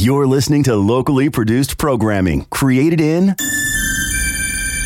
You're 0.00 0.28
listening 0.28 0.62
to 0.62 0.76
locally 0.76 1.28
produced 1.28 1.76
programming 1.76 2.44
created 2.50 3.00
in 3.00 3.34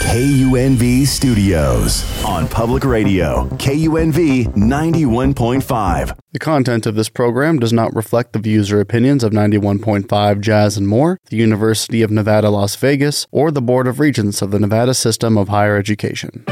KUNV 0.04 1.06
Studios 1.06 2.24
on 2.24 2.48
public 2.48 2.82
radio, 2.82 3.46
KUNV 3.58 4.54
91.5. 4.54 6.18
The 6.32 6.38
content 6.38 6.86
of 6.86 6.94
this 6.94 7.10
program 7.10 7.58
does 7.58 7.74
not 7.74 7.94
reflect 7.94 8.32
the 8.32 8.38
views 8.38 8.72
or 8.72 8.80
opinions 8.80 9.22
of 9.22 9.32
91.5 9.32 10.40
Jazz 10.40 10.78
and 10.78 10.88
More, 10.88 11.20
the 11.28 11.36
University 11.36 12.00
of 12.00 12.10
Nevada, 12.10 12.48
Las 12.48 12.74
Vegas, 12.76 13.26
or 13.30 13.50
the 13.50 13.60
Board 13.60 13.86
of 13.86 14.00
Regents 14.00 14.40
of 14.40 14.50
the 14.50 14.58
Nevada 14.58 14.94
System 14.94 15.36
of 15.36 15.50
Higher 15.50 15.76
Education. 15.76 16.42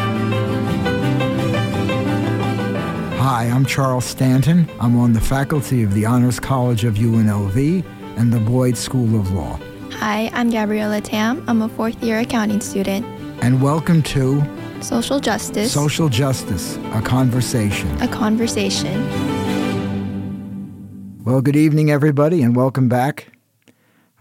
Hi, 3.16 3.44
I'm 3.46 3.64
Charles 3.64 4.04
Stanton. 4.04 4.68
I'm 4.78 4.98
on 4.98 5.14
the 5.14 5.20
faculty 5.22 5.82
of 5.82 5.94
the 5.94 6.04
Honors 6.04 6.38
College 6.38 6.84
of 6.84 6.96
UNLV 6.96 7.99
and 8.20 8.34
the 8.34 8.38
Boyd 8.38 8.76
School 8.76 9.18
of 9.18 9.32
Law. 9.32 9.58
Hi, 9.92 10.30
I'm 10.34 10.50
Gabriella 10.50 11.00
Tam. 11.00 11.42
I'm 11.48 11.62
a 11.62 11.70
fourth 11.70 12.02
year 12.02 12.18
accounting 12.18 12.60
student. 12.60 13.06
And 13.42 13.62
welcome 13.62 14.02
to 14.02 14.42
Social 14.82 15.20
Justice, 15.20 15.72
Social 15.72 16.10
Justice, 16.10 16.76
a 16.92 17.00
conversation. 17.00 17.88
a 18.02 18.08
conversation. 18.08 18.94
Well, 21.24 21.40
good 21.40 21.56
evening, 21.56 21.90
everybody, 21.90 22.42
and 22.42 22.54
welcome 22.54 22.90
back. 22.90 23.32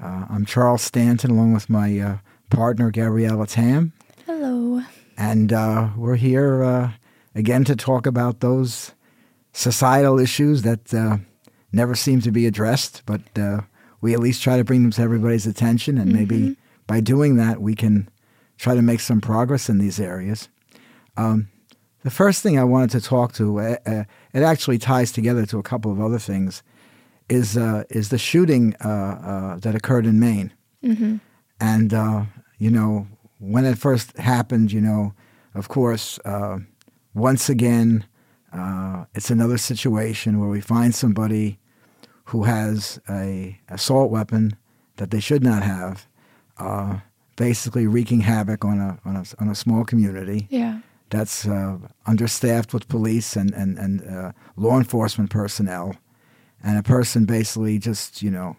Uh, 0.01 0.27
I'm 0.29 0.45
Charles 0.45 0.81
Stanton, 0.81 1.31
along 1.31 1.51
with 1.51 1.69
my 1.69 1.99
uh, 1.99 2.17
partner, 2.49 2.91
Gabriella 2.91 3.47
Tam. 3.47 3.91
Hello. 4.25 4.81
And 5.17 5.51
uh, 5.51 5.89
we're 5.97 6.15
here 6.15 6.63
uh, 6.63 6.91
again 7.35 7.65
to 7.65 7.75
talk 7.75 8.05
about 8.05 8.39
those 8.39 8.93
societal 9.51 10.19
issues 10.19 10.61
that 10.61 10.93
uh, 10.93 11.17
never 11.73 11.95
seem 11.95 12.21
to 12.21 12.31
be 12.31 12.47
addressed, 12.47 13.03
but 13.05 13.37
uh, 13.37 13.59
we 14.01 14.13
at 14.13 14.19
least 14.19 14.41
try 14.41 14.57
to 14.57 14.63
bring 14.63 14.83
them 14.83 14.91
to 14.91 15.01
everybody's 15.01 15.47
attention. 15.47 15.97
And 15.97 16.11
maybe 16.13 16.57
by 16.87 16.99
doing 17.01 17.35
that, 17.37 17.61
we 17.61 17.75
can 17.75 18.09
try 18.57 18.75
to 18.75 18.81
make 18.81 18.99
some 18.99 19.21
progress 19.21 19.69
in 19.69 19.77
these 19.77 19.99
areas. 19.99 20.49
Um, 21.17 21.49
the 22.03 22.09
first 22.09 22.41
thing 22.41 22.57
I 22.57 22.63
wanted 22.63 22.91
to 22.91 23.01
talk 23.01 23.33
to, 23.33 23.59
uh, 23.59 23.75
uh, 23.85 24.03
it 24.33 24.43
actually 24.43 24.77
ties 24.77 25.11
together 25.11 25.45
to 25.47 25.59
a 25.59 25.63
couple 25.63 25.91
of 25.91 25.99
other 25.99 26.19
things, 26.19 26.63
is 27.27 27.57
uh, 27.57 27.83
is 27.89 28.09
the 28.09 28.17
shooting 28.17 28.75
uh, 28.83 28.87
uh, 28.87 29.57
that 29.57 29.75
occurred 29.75 30.05
in 30.05 30.19
Maine. 30.19 30.53
And 31.59 31.93
uh, 31.93 32.23
you 32.57 32.71
know, 32.71 33.07
when 33.39 33.65
it 33.65 33.77
first 33.77 34.17
happened, 34.17 34.71
you 34.71 34.81
know, 34.81 35.13
of 35.53 35.67
course, 35.67 36.19
uh, 36.25 36.59
once 37.13 37.49
again, 37.49 38.05
uh, 38.53 39.05
it's 39.13 39.29
another 39.29 39.57
situation 39.57 40.39
where 40.39 40.49
we 40.49 40.61
find 40.61 40.95
somebody 40.95 41.59
who 42.31 42.43
has 42.43 42.99
a 43.09 43.57
assault 43.69 44.11
weapon 44.11 44.55
that 44.97 45.09
they 45.11 45.19
should 45.19 45.43
not 45.43 45.63
have, 45.63 46.07
uh, 46.57 46.97
basically 47.35 47.87
wreaking 47.87 48.21
havoc 48.21 48.63
on 48.65 48.79
a 48.79 48.99
on 49.05 49.15
a, 49.15 49.23
on 49.41 49.49
a 49.49 49.55
small 49.55 49.83
community 49.85 50.47
Yeah. 50.49 50.79
that's 51.09 51.45
uh, 51.47 51.77
understaffed 52.05 52.73
with 52.73 52.87
police 52.87 53.35
and 53.39 53.53
and 53.53 53.77
and 53.79 54.01
uh, 54.07 54.31
law 54.55 54.77
enforcement 54.77 55.29
personnel, 55.31 55.95
and 56.63 56.77
a 56.77 56.83
person 56.83 57.25
basically 57.25 57.79
just 57.79 58.21
you 58.21 58.31
know 58.31 58.55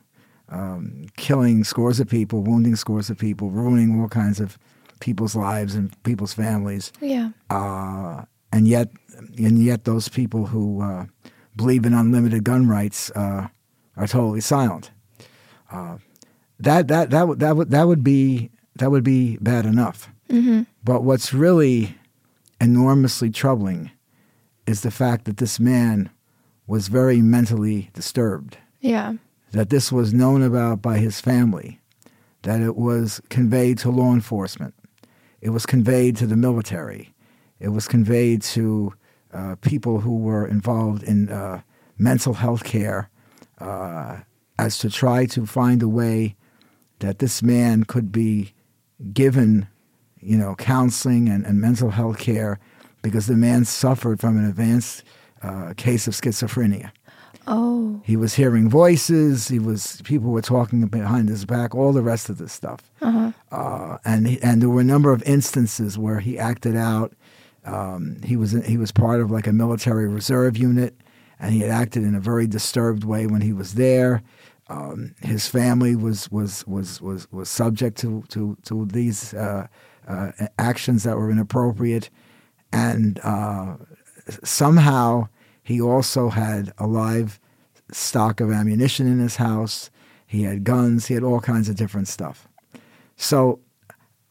um, 0.48 1.06
killing 1.16 1.64
scores 1.64 2.00
of 2.00 2.08
people, 2.08 2.42
wounding 2.42 2.76
scores 2.76 3.10
of 3.10 3.18
people, 3.18 3.50
ruining 3.50 4.00
all 4.00 4.08
kinds 4.08 4.40
of 4.40 4.58
people's 5.00 5.34
lives 5.36 5.74
and 5.74 5.90
people's 6.02 6.34
families, 6.34 6.92
Yeah. 7.00 7.30
uh, 7.50 8.24
and 8.52 8.66
yet 8.68 8.88
and 9.38 9.62
yet 9.62 9.84
those 9.84 10.08
people 10.08 10.46
who 10.46 10.82
uh, 10.82 11.04
believe 11.54 11.86
in 11.86 11.94
unlimited 11.94 12.42
gun 12.44 12.66
rights 12.68 13.10
uh, 13.14 13.46
are 13.96 14.06
totally 14.06 14.40
silent. 14.40 14.90
Uh, 15.70 15.98
that 16.58 16.88
that 16.88 17.10
that 17.10 17.28
would 17.28 17.40
that 17.40 17.56
would 17.56 17.70
that 17.70 17.86
would 17.86 18.04
be 18.04 18.50
that 18.76 18.90
would 18.90 19.04
be 19.04 19.36
bad 19.38 19.66
enough. 19.66 20.08
But 20.84 21.02
what's 21.02 21.34
really 21.34 21.96
enormously 22.60 23.30
troubling 23.30 23.90
is 24.66 24.82
the 24.82 24.90
fact 24.90 25.24
that 25.24 25.38
this 25.38 25.58
man 25.58 26.10
was 26.68 26.86
very 26.88 27.20
mentally 27.20 27.90
disturbed, 27.94 28.56
Yeah. 28.80 29.14
that 29.50 29.70
this 29.70 29.90
was 29.90 30.14
known 30.14 30.42
about 30.42 30.80
by 30.80 30.98
his 30.98 31.20
family, 31.20 31.80
that 32.42 32.60
it 32.60 32.76
was 32.76 33.20
conveyed 33.28 33.78
to 33.78 33.90
law 33.90 34.12
enforcement, 34.14 34.74
it 35.40 35.50
was 35.50 35.66
conveyed 35.66 36.16
to 36.18 36.26
the 36.28 36.36
military, 36.36 37.12
it 37.58 37.70
was 37.70 37.88
conveyed 37.88 38.42
to 38.42 38.92
uh, 39.34 39.56
people 39.62 40.00
who 40.00 40.16
were 40.18 40.46
involved 40.46 41.02
in 41.02 41.28
uh, 41.28 41.62
mental 41.98 42.34
health 42.34 42.62
care 42.62 43.10
uh, 43.60 44.18
as 44.58 44.78
to 44.78 44.90
try 44.90 45.26
to 45.26 45.46
find 45.46 45.82
a 45.82 45.88
way 45.88 46.36
that 46.98 47.18
this 47.18 47.42
man 47.42 47.84
could 47.84 48.12
be 48.12 48.52
given 49.12 49.68
you 50.20 50.36
know, 50.36 50.54
counseling 50.54 51.28
and, 51.28 51.44
and 51.44 51.60
mental 51.60 51.90
health 51.90 52.18
care 52.18 52.58
because 53.02 53.26
the 53.26 53.36
man 53.36 53.64
suffered 53.64 54.20
from 54.20 54.38
an 54.38 54.44
advanced 54.44 55.02
uh, 55.42 55.72
case 55.76 56.06
of 56.06 56.14
schizophrenia. 56.14 56.90
Oh. 57.46 58.00
He 58.04 58.16
was 58.16 58.34
hearing 58.34 58.68
voices. 58.68 59.48
He 59.48 59.58
was 59.58 60.02
people 60.02 60.30
were 60.30 60.42
talking 60.42 60.86
behind 60.86 61.28
his 61.28 61.44
back. 61.46 61.74
All 61.74 61.92
the 61.92 62.02
rest 62.02 62.28
of 62.28 62.38
this 62.38 62.52
stuff, 62.52 62.90
uh, 63.50 63.98
and 64.04 64.28
he, 64.28 64.42
and 64.42 64.60
there 64.60 64.68
were 64.68 64.82
a 64.82 64.84
number 64.84 65.10
of 65.12 65.22
instances 65.22 65.98
where 65.98 66.20
he 66.20 66.38
acted 66.38 66.76
out. 66.76 67.14
Um, 67.64 68.20
he 68.22 68.36
was 68.36 68.52
he 68.66 68.76
was 68.76 68.92
part 68.92 69.20
of 69.20 69.30
like 69.30 69.46
a 69.46 69.52
military 69.52 70.06
reserve 70.06 70.58
unit, 70.58 70.94
and 71.40 71.52
he 71.54 71.60
had 71.60 71.70
acted 71.70 72.04
in 72.04 72.14
a 72.14 72.20
very 72.20 72.46
disturbed 72.46 73.04
way 73.04 73.26
when 73.26 73.40
he 73.40 73.52
was 73.52 73.74
there. 73.74 74.22
Um, 74.68 75.14
his 75.22 75.48
family 75.48 75.96
was 75.96 76.30
was 76.30 76.64
was 76.66 77.00
was 77.00 77.26
was 77.32 77.48
subject 77.48 77.98
to 77.98 78.22
to 78.28 78.56
to 78.64 78.86
these 78.86 79.34
uh, 79.34 79.66
uh, 80.06 80.32
actions 80.58 81.02
that 81.02 81.16
were 81.16 81.30
inappropriate, 81.30 82.10
and 82.72 83.18
uh, 83.24 83.76
somehow 84.44 85.28
he 85.62 85.80
also 85.80 86.28
had 86.28 86.72
a 86.78 86.86
live 86.86 87.40
stock 87.90 88.40
of 88.40 88.52
ammunition 88.52 89.06
in 89.08 89.18
his 89.18 89.36
house. 89.36 89.90
He 90.26 90.44
had 90.44 90.62
guns. 90.62 91.06
He 91.06 91.14
had 91.14 91.24
all 91.24 91.40
kinds 91.40 91.68
of 91.68 91.74
different 91.74 92.06
stuff. 92.06 92.46
So 93.16 93.60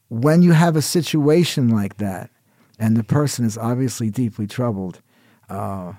when 0.08 0.42
you 0.42 0.54
have 0.54 0.76
a 0.76 0.82
situation 0.82 1.70
like 1.70 1.98
that, 1.98 2.30
and 2.80 2.96
the 2.96 3.04
person 3.04 3.46
is 3.46 3.58
obviously 3.58 4.10
deeply 4.10 4.48
troubled, 4.48 5.02
uh, 5.50 5.94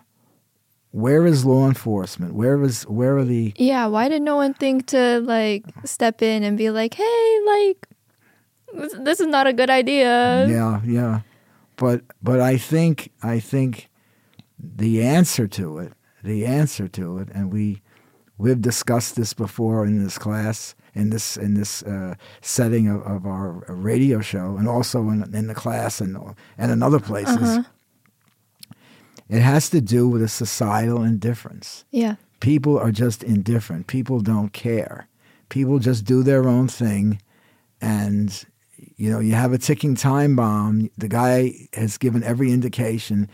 where 0.92 1.26
is 1.26 1.44
law 1.44 1.66
enforcement? 1.66 2.34
Where 2.34 2.62
is 2.62 2.82
where 2.84 3.18
are 3.18 3.24
the 3.24 3.52
Yeah. 3.56 3.86
Why 3.86 4.08
did 4.08 4.22
no 4.22 4.36
one 4.36 4.54
think 4.54 4.86
to 4.88 5.20
like 5.20 5.64
step 5.84 6.22
in 6.22 6.42
and 6.42 6.58
be 6.58 6.70
like, 6.70 6.94
hey, 6.94 7.40
like, 7.46 7.86
this, 8.72 8.94
this 9.00 9.20
is 9.20 9.26
not 9.26 9.46
a 9.46 9.52
good 9.52 9.70
idea? 9.70 10.46
yeah 10.48 10.80
yeah 10.84 11.20
but 11.76 12.02
but 12.22 12.40
i 12.40 12.56
think 12.56 13.10
i 13.22 13.40
think 13.40 13.88
the 14.58 15.02
answer 15.02 15.48
to 15.48 15.78
it 15.78 15.92
the 16.22 16.46
answer 16.46 16.86
to 16.86 17.18
it 17.18 17.28
and 17.34 17.52
we 17.52 17.80
we've 18.38 18.60
discussed 18.60 19.16
this 19.16 19.32
before 19.32 19.84
in 19.84 20.04
this 20.04 20.18
class 20.18 20.74
in 20.94 21.10
this 21.10 21.36
in 21.36 21.54
this 21.54 21.82
uh, 21.82 22.14
setting 22.42 22.88
of, 22.88 23.02
of 23.02 23.26
our 23.26 23.64
radio 23.68 24.20
show 24.20 24.56
and 24.56 24.68
also 24.68 25.08
in, 25.08 25.34
in 25.34 25.46
the 25.46 25.54
class 25.54 26.00
and 26.00 26.16
and 26.58 26.70
in 26.70 26.82
other 26.82 27.00
places 27.00 27.64
it 29.30 29.40
has 29.40 29.70
to 29.70 29.80
do 29.80 30.08
with 30.08 30.22
a 30.22 30.28
societal 30.28 31.02
indifference 31.02 31.84
Yeah. 31.90 32.16
people 32.40 32.78
are 32.78 32.90
just 32.92 33.22
indifferent. 33.22 33.86
People 33.86 34.20
don't 34.20 34.52
care. 34.52 35.08
People 35.48 35.78
just 35.78 36.04
do 36.04 36.22
their 36.22 36.48
own 36.48 36.68
thing. 36.68 37.20
And, 37.80 38.44
you 38.96 39.10
know, 39.10 39.20
you 39.20 39.34
have 39.34 39.52
a 39.52 39.58
ticking 39.58 39.94
time 39.94 40.36
bomb. 40.36 40.90
The 40.98 41.08
guy 41.08 41.52
has 41.74 41.98
given 41.98 42.22
every 42.22 42.50
indication 42.52 43.28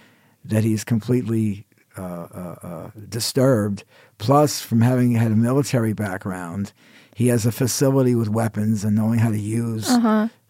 that 0.45 0.65
he's 0.65 0.85
completely 0.85 1.67
uh, 1.99 2.03
uh, 2.03 2.56
uh, 2.62 2.91
disturbed. 3.09 3.85
Plus, 4.19 4.61
from 4.61 4.81
having 4.83 5.12
had 5.12 5.33
a 5.33 5.37
military 5.37 5.93
background, 5.95 6.73
he 7.15 7.29
has 7.29 7.47
a 7.47 7.53
facility 7.53 8.15
with 8.15 8.29
weapons 8.29 8.85
and 8.85 8.94
knowing 8.94 9.19
how 9.19 9.31
to 9.31 9.38
use 9.38 9.88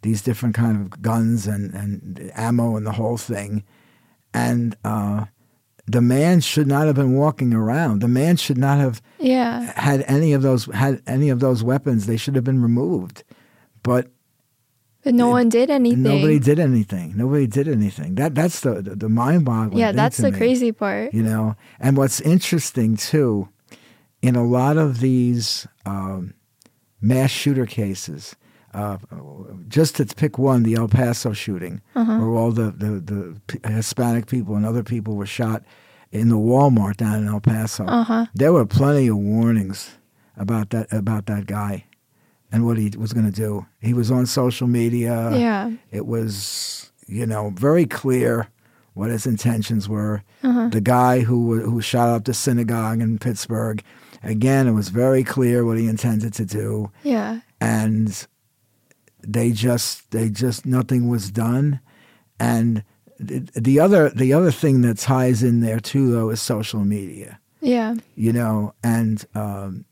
these 0.02 0.22
different 0.22 0.54
kind 0.54 0.76
of 0.80 1.00
guns 1.02 1.46
and, 1.46 1.72
and 1.74 2.30
ammo 2.34 2.76
and 2.76 2.84
the 2.86 2.92
whole 2.92 3.16
thing. 3.16 3.62
And 4.34 4.76
uh, 4.84 5.26
the 5.86 6.00
man 6.00 6.40
should 6.40 6.66
not 6.66 6.86
have 6.86 6.96
been 6.96 7.14
walking 7.14 7.54
around. 7.54 8.00
The 8.00 8.08
man 8.08 8.36
should 8.36 8.58
not 8.58 8.78
have 8.78 9.00
Yeah. 9.18 9.72
had 9.80 10.04
any 10.08 10.32
of 10.32 10.42
those 10.42 10.64
had 10.66 11.00
any 11.06 11.28
of 11.30 11.40
those 11.40 11.62
weapons. 11.62 12.06
They 12.06 12.16
should 12.16 12.34
have 12.34 12.44
been 12.44 12.60
removed. 12.62 13.22
But 13.82 14.08
But 15.04 15.14
no 15.14 15.28
one 15.28 15.48
did 15.48 15.70
anything. 15.70 16.02
nobody 16.02 16.40
did 16.40 16.58
anything. 16.58 17.14
Nobody 17.16 17.46
did 17.46 17.68
anything. 17.68 18.16
That 18.16 18.34
that's 18.34 18.60
the 18.60 18.82
the, 18.82 18.96
the 18.96 19.08
mind 19.08 19.44
boggling. 19.44 19.78
yeah, 19.78 19.92
that's 19.92 20.16
the 20.16 20.32
me, 20.32 20.36
crazy 20.38 20.72
part. 20.72 21.14
You 21.14 21.22
know, 21.22 21.54
and 21.78 21.96
what's 21.96 22.20
interesting 22.20 22.96
too, 22.96 23.48
in 24.22 24.34
a 24.34 24.44
lot 24.44 24.76
of 24.78 24.98
these 25.00 25.68
um, 25.84 26.34
mass 27.00 27.30
shooter 27.30 27.66
cases, 27.66 28.34
uh, 28.76 28.98
just 29.68 29.96
to 29.96 30.04
pick 30.06 30.38
one, 30.38 30.62
the 30.62 30.74
El 30.74 30.88
Paso 30.88 31.32
shooting, 31.32 31.80
where 31.94 32.34
all 32.34 32.52
the, 32.52 32.70
the, 32.70 33.38
the 33.62 33.68
Hispanic 33.70 34.26
people 34.26 34.54
and 34.56 34.64
other 34.66 34.82
people 34.84 35.16
were 35.16 35.26
shot 35.26 35.62
in 36.12 36.28
the 36.28 36.36
Walmart 36.36 36.96
down 36.96 37.22
in 37.22 37.28
El 37.28 37.40
Paso. 37.40 37.84
There 38.34 38.52
were 38.52 38.66
plenty 38.66 39.08
of 39.08 39.16
warnings 39.16 39.96
about 40.36 40.70
that 40.70 40.86
about 40.92 41.26
that 41.26 41.46
guy 41.46 41.84
and 42.52 42.64
what 42.66 42.76
he 42.78 42.92
was 42.96 43.12
going 43.12 43.26
to 43.26 43.32
do. 43.32 43.66
He 43.80 43.94
was 43.94 44.10
on 44.10 44.26
social 44.26 44.66
media. 44.66 45.36
yeah. 45.36 45.70
It 45.90 46.06
was, 46.06 46.92
you 47.06 47.26
know, 47.26 47.50
very 47.56 47.86
clear 47.86 48.48
what 48.94 49.10
his 49.10 49.26
intentions 49.26 49.88
were. 49.88 50.22
Uh-huh. 50.42 50.68
The 50.68 50.80
guy 50.80 51.20
who 51.20 51.60
who 51.60 51.80
shot 51.80 52.08
up 52.10 52.24
the 52.24 52.34
synagogue 52.34 53.00
in 53.00 53.18
Pittsburgh, 53.18 53.82
again, 54.22 54.66
it 54.68 54.72
was 54.72 54.90
very 54.90 55.24
clear 55.24 55.64
what 55.64 55.78
he 55.78 55.88
intended 55.88 56.32
to 56.34 56.44
do, 56.44 56.90
Yeah. 57.02 57.40
and 57.60 58.26
they 59.32 59.50
just 59.52 60.10
they 60.10 60.28
just 60.30 60.64
nothing 60.66 61.08
was 61.08 61.30
done. 61.30 61.80
And 62.38 62.82
the, 63.18 63.40
the 63.54 63.80
other 63.80 64.10
the 64.10 64.32
other 64.32 64.50
thing 64.52 64.82
that 64.82 64.98
ties 64.98 65.42
in 65.42 65.60
there 65.60 65.80
too, 65.80 66.10
though, 66.12 66.30
is 66.30 66.40
social 66.42 66.84
media 66.84 67.38
Yeah. 67.60 67.94
you 68.14 68.32
know, 68.32 68.74
and 68.82 69.24
um, 69.34 69.84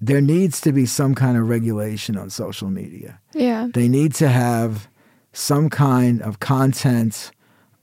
there 0.00 0.20
needs 0.20 0.60
to 0.62 0.72
be 0.72 0.86
some 0.86 1.14
kind 1.14 1.36
of 1.36 1.48
regulation 1.48 2.16
on 2.16 2.30
social 2.30 2.70
media. 2.70 3.20
Yeah. 3.34 3.68
They 3.72 3.88
need 3.88 4.14
to 4.14 4.28
have 4.28 4.88
some 5.32 5.68
kind 5.68 6.22
of 6.22 6.40
content 6.40 7.30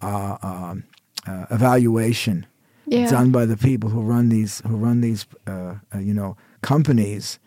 uh, 0.02 0.38
um, 0.42 0.84
uh, 1.28 1.46
evaluation 1.52 2.46
Yeah. 2.86 3.10
done 3.10 3.32
by 3.32 3.46
the 3.46 3.58
people 3.58 3.90
who 3.90 4.02
run 4.02 4.30
these 4.30 4.62
who 4.68 4.76
run 4.78 5.02
these 5.02 5.26
uh, 5.48 5.76
uh, 5.94 6.00
you 6.00 6.14
know 6.14 6.36
companies 6.62 7.40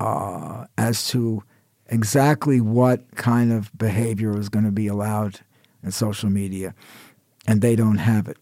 uh, 0.00 0.66
as 0.76 1.08
to 1.08 1.42
exactly 1.88 2.60
what 2.60 3.14
kind 3.16 3.52
of 3.52 3.76
behavior 3.76 4.38
is 4.38 4.48
going 4.48 4.64
to 4.64 4.70
be 4.70 4.86
allowed 4.86 5.40
in 5.82 5.90
social 5.90 6.30
media, 6.30 6.74
and 7.46 7.60
they 7.60 7.76
don't 7.76 7.98
have 7.98 8.28
it. 8.28 8.36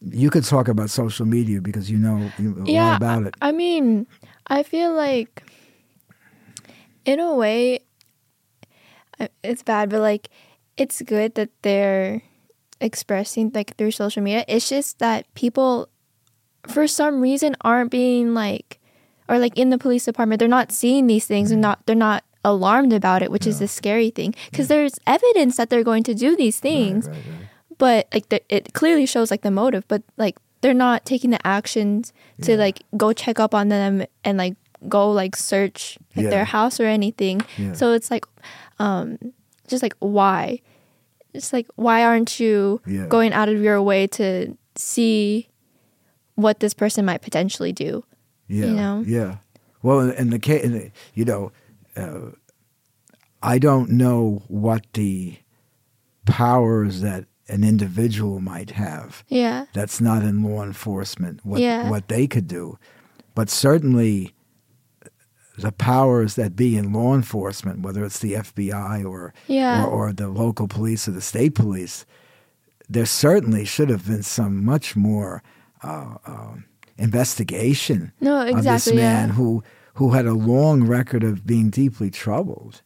You 0.00 0.30
could 0.30 0.44
talk 0.44 0.68
about 0.68 0.90
social 0.90 1.26
media 1.26 1.60
because 1.60 1.90
you 1.90 1.98
know 1.98 2.30
a 2.38 2.70
yeah, 2.70 2.90
lot 2.90 2.96
about 2.96 3.26
it. 3.26 3.34
I 3.40 3.52
mean, 3.52 4.06
I 4.46 4.62
feel 4.62 4.94
like, 4.94 5.42
in 7.04 7.18
a 7.18 7.34
way, 7.34 7.80
it's 9.42 9.62
bad, 9.62 9.90
but 9.90 10.00
like, 10.00 10.28
it's 10.76 11.00
good 11.02 11.34
that 11.36 11.50
they're 11.62 12.22
expressing 12.80 13.50
like 13.54 13.74
through 13.76 13.90
social 13.90 14.22
media. 14.22 14.44
It's 14.46 14.68
just 14.68 14.98
that 14.98 15.32
people, 15.34 15.88
for 16.68 16.86
some 16.86 17.20
reason, 17.22 17.56
aren't 17.62 17.90
being 17.90 18.34
like, 18.34 18.78
or 19.28 19.38
like 19.38 19.56
in 19.56 19.70
the 19.70 19.78
police 19.78 20.04
department, 20.04 20.38
they're 20.38 20.48
not 20.48 20.70
seeing 20.70 21.06
these 21.06 21.26
things 21.26 21.50
and 21.50 21.56
mm-hmm. 21.56 21.70
not 21.70 21.86
they're 21.86 21.96
not 21.96 22.22
alarmed 22.52 22.92
about 22.92 23.20
it, 23.24 23.30
which 23.30 23.46
is 23.46 23.58
the 23.58 23.68
scary 23.68 24.10
thing. 24.10 24.34
Because 24.50 24.68
there's 24.68 24.94
evidence 25.06 25.56
that 25.58 25.68
they're 25.70 25.84
going 25.92 26.04
to 26.04 26.14
do 26.14 26.36
these 26.36 26.58
things, 26.60 27.08
but 27.78 28.06
like 28.14 28.28
the, 28.30 28.40
it 28.48 28.72
clearly 28.72 29.04
shows 29.04 29.30
like 29.30 29.42
the 29.42 29.50
motive 29.50 29.84
but 29.88 30.02
like 30.16 30.36
they're 30.62 30.72
not 30.88 31.04
taking 31.04 31.30
the 31.30 31.42
actions 31.46 32.12
to 32.40 32.56
like 32.56 32.78
go 32.96 33.12
check 33.12 33.38
up 33.38 33.52
on 33.54 33.68
them 33.68 33.94
and 34.24 34.38
like 34.38 34.56
go 34.88 35.10
like 35.12 35.36
search 35.36 35.98
like 36.16 36.24
Yeah. 36.24 36.30
their 36.30 36.44
house 36.56 36.80
or 36.80 36.86
anything 36.98 37.42
Yeah. 37.58 37.74
so 37.74 37.92
it's 37.92 38.10
like 38.10 38.24
um 38.78 39.18
just 39.68 39.82
like 39.82 39.94
why 40.00 40.60
it's 41.34 41.52
like 41.52 41.66
why 41.76 42.02
aren't 42.02 42.40
you 42.40 42.80
Yeah. 42.86 43.06
going 43.08 43.32
out 43.34 43.48
of 43.50 43.60
your 43.60 43.82
way 43.82 44.06
to 44.18 44.56
see 44.74 45.48
what 46.34 46.60
this 46.60 46.72
person 46.72 47.04
might 47.04 47.20
potentially 47.20 47.72
do 47.74 48.04
Yeah, 48.48 48.66
you 48.66 48.72
know? 48.74 49.04
yeah. 49.06 49.36
Well, 49.82 50.00
in 50.10 50.30
the 50.30 50.38
case, 50.38 50.64
you 51.14 51.24
know, 51.24 51.52
uh, 51.96 52.30
I 53.42 53.58
don't 53.58 53.90
know 53.90 54.42
what 54.48 54.84
the 54.94 55.38
powers 56.24 57.00
that 57.00 57.26
an 57.48 57.62
individual 57.62 58.40
might 58.40 58.70
have. 58.72 59.24
yeah 59.28 59.66
That's 59.72 60.00
not 60.00 60.22
in 60.22 60.42
law 60.42 60.62
enforcement. 60.64 61.40
What 61.44 61.60
Yeah. 61.60 61.88
what 61.88 62.08
they 62.08 62.26
could 62.26 62.48
do, 62.48 62.78
but 63.34 63.48
certainly 63.50 64.34
the 65.58 65.72
powers 65.72 66.34
that 66.34 66.54
be 66.56 66.76
in 66.76 66.92
law 66.92 67.14
enforcement, 67.14 67.80
whether 67.80 68.04
it's 68.04 68.18
the 68.18 68.34
FBI 68.34 69.04
or 69.04 69.32
Yeah. 69.46 69.84
or, 69.84 70.08
or 70.08 70.12
the 70.12 70.28
local 70.28 70.66
police 70.68 71.06
or 71.08 71.12
the 71.12 71.20
state 71.22 71.54
police, 71.54 72.04
there 72.88 73.06
certainly 73.06 73.64
should 73.64 73.88
have 73.90 74.06
been 74.06 74.22
some 74.24 74.64
much 74.64 74.96
more 74.96 75.42
uh, 75.82 76.16
um, 76.26 76.64
investigation 76.98 78.12
No, 78.20 78.40
of 78.40 78.46
this 78.48 78.56
exactly, 78.56 78.96
man 78.96 79.28
yeah. 79.28 79.34
who 79.34 79.62
who 79.96 80.10
had 80.12 80.26
a 80.26 80.32
long 80.34 80.84
record 80.84 81.22
of 81.24 81.46
being 81.46 81.68
deeply 81.70 82.10
troubled, 82.10 82.82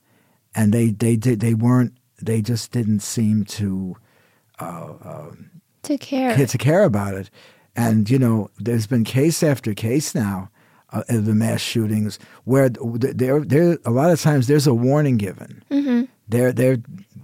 and 0.54 0.72
they 0.72 0.90
they 0.90 1.16
did 1.16 1.40
they 1.40 1.54
weren't 1.54 1.94
they 2.20 2.40
just 2.42 2.72
didn't 2.72 3.00
seem 3.00 3.44
to 3.44 3.96
to 5.82 5.98
care 5.98 6.46
to 6.46 6.58
care 6.58 6.84
about 6.84 7.14
it. 7.14 7.30
And 7.76 8.10
you 8.10 8.18
know, 8.18 8.50
there's 8.58 8.86
been 8.86 9.04
case 9.04 9.42
after 9.42 9.74
case 9.74 10.14
now 10.14 10.50
uh, 10.92 11.02
of 11.08 11.24
the 11.24 11.34
mass 11.34 11.60
shootings 11.60 12.18
where 12.44 12.68
th- 12.68 13.16
there 13.16 13.40
there 13.40 13.78
a 13.84 13.90
lot 13.90 14.10
of 14.10 14.20
times 14.20 14.46
there's 14.46 14.66
a 14.66 14.74
warning 14.74 15.16
given. 15.16 15.62
Mm-hmm. 15.70 16.04
There 16.28 16.52
there 16.52 16.78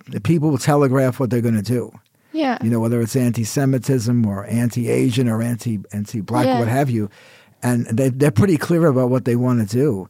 the 0.09 0.21
people 0.21 0.51
will 0.51 0.59
telegraph 0.59 1.19
what 1.21 1.31
they're 1.31 1.41
going 1.43 1.57
to 1.57 1.63
do. 1.63 1.93
yeah 2.33 2.59
You 2.63 2.71
know, 2.71 2.79
whether 2.81 3.01
it's 3.01 3.17
anti-Semitism 3.17 4.25
or 4.25 4.47
anti-Asian 4.47 5.29
or 5.29 5.43
anti 5.43 5.81
anti-black, 5.93 6.47
Yeah. 6.47 6.59
what 6.61 6.69
have 6.69 6.89
you, 6.91 7.11
and 7.67 7.87
they 7.87 8.11
they're 8.11 8.31
pretty 8.31 8.57
clear 8.57 8.87
about 8.87 9.11
what 9.11 9.25
they 9.25 9.35
want 9.35 9.69
to 9.69 9.77
do, 9.77 10.09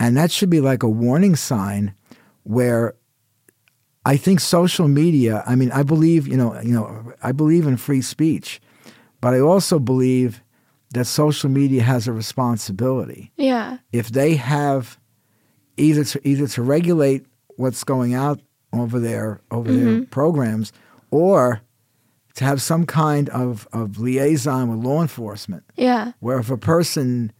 and 0.00 0.16
that 0.16 0.30
should 0.30 0.48
be 0.48 0.60
like 0.60 0.82
a 0.82 0.88
warning 0.88 1.36
sign 1.36 1.94
where 2.44 2.94
I 4.06 4.16
think 4.16 4.40
social 4.40 4.88
media. 4.88 5.44
I 5.46 5.54
mean, 5.54 5.70
I 5.70 5.82
believe 5.82 6.26
you 6.26 6.36
know, 6.36 6.58
you 6.62 6.72
know, 6.72 7.12
I 7.22 7.32
believe 7.32 7.66
in 7.66 7.76
free 7.76 8.00
speech, 8.00 8.60
but 9.20 9.34
I 9.34 9.40
also 9.40 9.78
believe 9.78 10.42
that 10.94 11.04
social 11.04 11.50
media 11.50 11.82
has 11.82 12.08
a 12.08 12.12
responsibility. 12.12 13.32
yeah 13.36 13.78
If 13.92 14.08
they 14.08 14.36
have 14.36 14.98
either 15.76 16.04
to 16.04 16.26
either 16.26 16.46
to 16.48 16.62
regulate 16.62 17.26
what's 17.56 17.84
going 17.84 18.14
out 18.14 18.40
over 18.72 18.98
their 18.98 19.42
over 19.50 19.70
their 19.70 19.86
mm-hmm. 19.86 20.04
programs, 20.04 20.72
or 21.10 21.60
to 22.34 22.44
have 22.44 22.60
some 22.60 22.84
kind 22.86 23.28
of, 23.30 23.68
of 23.72 23.98
liaison 23.98 24.68
with 24.68 24.84
law 24.84 25.00
enforcement, 25.02 25.64
yeah 25.76 26.12
where 26.20 26.38
if 26.38 26.50
a 26.50 26.56
person 26.56 27.32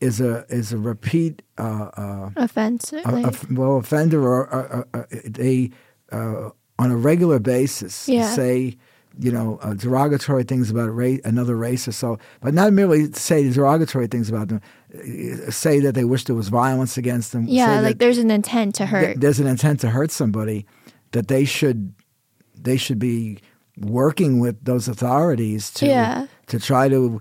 is 0.00 0.20
a 0.20 0.44
is 0.48 0.72
a 0.72 0.78
repeat 0.78 1.42
uh, 1.58 1.88
uh, 1.96 2.30
offense 2.36 2.92
a, 2.92 2.96
like, 3.10 3.26
a- 3.26 3.54
well 3.54 3.76
offender 3.76 4.22
or 4.26 4.52
uh, 4.54 4.82
uh, 4.94 4.98
uh, 4.98 5.04
they 5.24 5.70
uh, 6.12 6.50
on 6.78 6.90
a 6.90 6.96
regular 6.96 7.38
basis 7.38 8.08
Yeah. 8.08 8.30
say 8.34 8.76
you 9.18 9.30
know 9.30 9.58
uh, 9.62 9.74
derogatory 9.74 10.42
things 10.44 10.70
about 10.70 10.90
another 11.24 11.56
race 11.56 11.86
or 11.86 11.92
so, 11.92 12.18
but 12.40 12.52
not 12.54 12.72
merely 12.72 13.12
say 13.12 13.48
derogatory 13.50 14.08
things 14.08 14.28
about 14.28 14.48
them. 14.48 14.60
uh, 14.92 15.50
Say 15.50 15.78
that 15.80 15.94
they 15.94 16.04
wish 16.04 16.24
there 16.24 16.34
was 16.34 16.48
violence 16.48 16.96
against 16.98 17.30
them. 17.32 17.44
yeah 17.48 17.80
like 17.80 17.98
there's 17.98 18.18
an 18.18 18.30
intent 18.30 18.74
to 18.76 18.86
hurt 18.86 19.04
th- 19.04 19.16
there's 19.18 19.38
an 19.38 19.46
intent 19.46 19.80
to 19.80 19.90
hurt 19.90 20.10
somebody. 20.10 20.66
That 21.12 21.28
they 21.28 21.44
should 21.44 21.94
they 22.60 22.76
should 22.76 22.98
be 22.98 23.38
working 23.78 24.38
with 24.40 24.64
those 24.64 24.88
authorities 24.88 25.70
to 25.74 25.86
Yeah. 25.86 26.26
to 26.46 26.58
try 26.58 26.88
to 26.88 27.20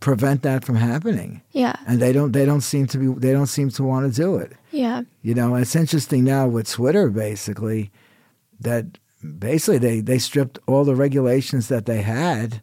prevent 0.00 0.42
that 0.42 0.64
from 0.64 0.76
happening. 0.76 1.42
yeah 1.52 1.74
And 1.86 2.00
they 2.00 2.12
don't 2.12 2.32
they 2.32 2.44
don't 2.46 2.62
seem 2.62 2.86
to 2.88 2.98
be 2.98 3.06
they 3.20 3.32
don't 3.32 3.46
seem 3.48 3.70
to 3.70 3.84
want 3.84 4.06
to 4.14 4.22
do 4.22 4.36
it. 4.36 4.52
yeah 4.70 5.02
You 5.22 5.34
know, 5.34 5.54
it's 5.56 5.76
interesting 5.76 6.24
now 6.24 6.46
with 6.48 6.68
Twitter, 6.70 7.10
basically, 7.10 7.90
that 8.60 8.84
basically 9.38 9.78
they, 9.78 10.00
they 10.00 10.18
stripped 10.18 10.58
all 10.66 10.84
the 10.84 10.94
regulations 10.94 11.68
that 11.68 11.84
they 11.86 12.02
had, 12.02 12.62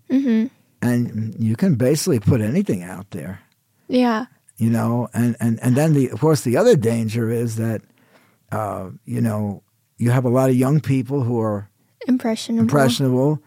and 0.82 1.36
you 1.40 1.56
can 1.56 1.76
basically 1.76 2.20
put 2.20 2.42
anything 2.42 2.84
out 2.84 3.10
there. 3.12 3.40
yeah 3.88 4.26
You 4.58 4.70
know, 4.72 5.08
and, 5.14 5.36
and, 5.40 5.60
and 5.62 5.76
then 5.76 5.94
the 5.94 6.10
of 6.10 6.20
course 6.20 6.42
the 6.42 6.58
other 6.58 6.76
danger 6.76 7.30
is 7.30 7.56
that, 7.58 7.82
uh, 8.52 8.90
you 9.06 9.22
know, 9.22 9.62
you 9.98 10.12
have 10.12 10.26
a 10.26 10.30
lot 10.30 10.50
of 10.50 10.56
young 10.56 10.80
people 10.82 11.22
who 11.24 11.40
are 11.40 11.67
impressionable 12.08 12.64
impressionable, 12.64 13.44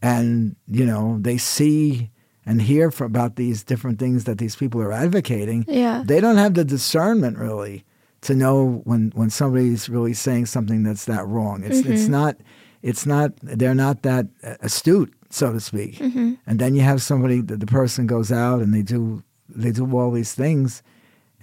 and 0.00 0.56
you 0.68 0.84
know 0.84 1.18
they 1.20 1.38
see 1.38 2.10
and 2.44 2.60
hear 2.60 2.90
from, 2.90 3.06
about 3.06 3.36
these 3.36 3.62
different 3.62 3.98
things 3.98 4.24
that 4.24 4.38
these 4.38 4.56
people 4.56 4.80
are 4.80 4.92
advocating. 4.92 5.64
Yeah. 5.68 6.02
they 6.04 6.20
don't 6.20 6.36
have 6.36 6.54
the 6.54 6.64
discernment 6.64 7.38
really 7.38 7.84
to 8.22 8.34
know 8.34 8.82
when 8.84 9.12
when 9.14 9.30
somebody's 9.30 9.88
really 9.88 10.14
saying 10.14 10.46
something 10.46 10.82
that's 10.82 11.04
that 11.06 11.26
wrong. 11.26 11.62
It's 11.64 11.78
it's 11.78 12.02
mm-hmm. 12.02 12.12
not 12.12 12.36
it's 12.80 13.06
not 13.06 13.32
they're 13.42 13.74
not 13.74 14.02
that 14.02 14.26
uh, 14.42 14.56
astute, 14.60 15.12
so 15.30 15.52
to 15.52 15.60
speak. 15.60 15.96
Mm-hmm. 15.96 16.34
And 16.46 16.58
then 16.58 16.74
you 16.74 16.82
have 16.82 17.02
somebody 17.02 17.40
the, 17.40 17.56
the 17.56 17.66
person 17.66 18.06
goes 18.06 18.32
out 18.32 18.60
and 18.60 18.74
they 18.74 18.82
do 18.82 19.22
they 19.48 19.72
do 19.72 19.98
all 19.98 20.10
these 20.10 20.34
things. 20.34 20.82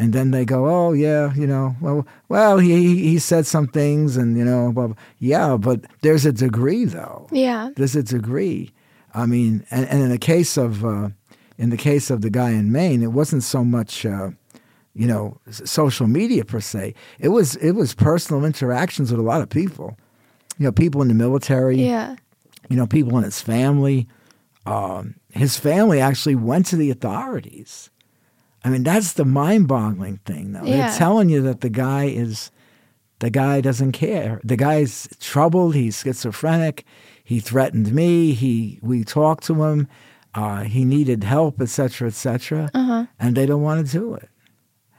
And 0.02 0.14
then 0.14 0.32
they 0.32 0.46
go, 0.46 0.66
oh 0.68 0.94
yeah, 0.94 1.34
you 1.36 1.46
know, 1.46 1.76
well, 1.82 2.08
well, 2.30 2.58
he 2.58 3.10
he- 3.10 3.20
said 3.20 3.46
some 3.46 3.68
things, 3.68 4.16
and 4.16 4.38
you 4.38 4.46
know, 4.46 4.72
blah, 4.72 4.88
blah. 4.88 4.96
yeah, 5.20 5.58
but 5.58 5.82
there's 6.02 6.26
a 6.26 6.32
degree 6.32 6.86
though 6.86 7.28
yeah 7.32 7.70
there's 7.76 7.96
a 7.98 8.04
degree. 8.04 8.72
I 9.14 9.26
mean, 9.26 9.66
and, 9.72 9.86
and 9.90 10.02
in 10.02 10.10
the 10.10 10.18
case 10.18 10.56
of 10.58 10.86
uh, 10.86 11.10
in 11.58 11.70
the 11.70 11.78
case 11.78 12.10
of 12.10 12.22
the 12.22 12.30
guy 12.30 12.52
in 12.52 12.72
Maine, 12.72 13.04
it 13.04 13.12
wasn't 13.12 13.44
so 13.44 13.66
much 13.66 14.06
uh, 14.06 14.30
you 14.94 15.06
know 15.06 15.38
social 15.52 16.08
media 16.08 16.46
per 16.46 16.62
se. 16.62 16.94
It 17.20 17.30
was 17.30 17.56
it 17.58 17.74
was 17.74 17.94
personal 17.94 18.46
interactions 18.46 19.12
with 19.12 19.20
a 19.20 19.24
lot 19.24 19.42
of 19.42 19.50
people. 19.50 19.98
You 20.58 20.66
know, 20.66 20.72
people 20.72 21.02
in 21.02 21.08
the 21.10 21.14
military. 21.14 21.76
yeah 21.84 22.16
You 22.70 22.78
know, 22.78 22.88
people 22.88 23.18
in 23.18 23.24
his 23.26 23.42
family. 23.42 24.08
Um, 24.66 25.16
his 25.32 25.58
family 25.58 26.00
actually 26.00 26.36
went 26.36 26.68
to 26.68 26.76
the 26.78 26.90
authorities 26.92 27.90
I 28.64 28.70
mean, 28.70 28.84
that's 28.84 29.14
the 29.14 29.26
mind-boggling 29.26 30.18
thing, 30.26 30.52
though. 30.54 30.64
Yeah. 30.64 30.90
They're 30.90 30.98
telling 30.98 31.30
you 31.30 31.42
that 31.44 31.62
the 31.62 31.70
guy 31.70 32.06
is, 32.06 32.52
the 33.20 33.30
guy 33.30 33.62
doesn't 33.62 33.94
care. 33.94 34.42
The 34.44 34.58
guy's 34.58 35.08
troubled. 35.20 35.76
He's 35.76 36.00
schizophrenic. 36.02 36.86
He 37.24 37.40
threatened 37.40 37.94
me. 37.94 38.34
He, 38.34 38.80
we 38.82 39.04
talked 39.04 39.46
to 39.46 39.64
him. 39.64 39.88
Uh, 40.36 40.64
he 40.64 40.84
needed 40.86 41.24
help, 41.24 41.62
etc., 41.62 42.08
etc. 42.10 42.70
Uh-huh. 42.74 43.06
And 43.20 43.36
they 43.36 43.46
don't 43.46 43.62
want 43.62 43.86
to 43.86 43.92
do 43.92 44.14
it. 44.14 44.30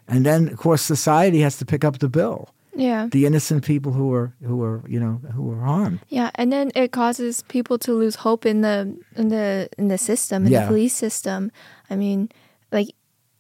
And 0.09 0.27
then, 0.27 0.49
of 0.49 0.57
course, 0.59 0.83
society 0.83 1.41
has 1.41 1.59
to 1.59 1.65
pick 1.67 1.85
up 1.85 1.99
the 1.99 2.09
bill. 2.09 2.49
Yeah. 2.75 3.09
The 3.11 3.27
innocent 3.27 3.65
people 3.65 3.93
who 3.93 4.13
are 4.15 4.33
who 4.43 4.57
were, 4.57 4.83
you 4.89 4.99
know, 5.01 5.21
who 5.35 5.43
were 5.43 5.61
harmed. 5.61 6.01
Yeah, 6.09 6.31
and 6.37 6.53
then 6.53 6.71
it 6.75 6.93
causes 6.93 7.43
people 7.49 7.79
to 7.79 7.93
lose 7.93 8.15
hope 8.15 8.47
in 8.47 8.61
the 8.61 8.97
in 9.17 9.29
the 9.29 9.69
in 9.77 9.89
the 9.89 9.99
system, 9.99 10.47
in 10.47 10.53
Yeah. 10.53 10.63
the 10.63 10.67
police 10.69 10.95
system. 10.95 11.51
I 11.91 11.97
mean, 11.97 12.29
like 12.73 12.89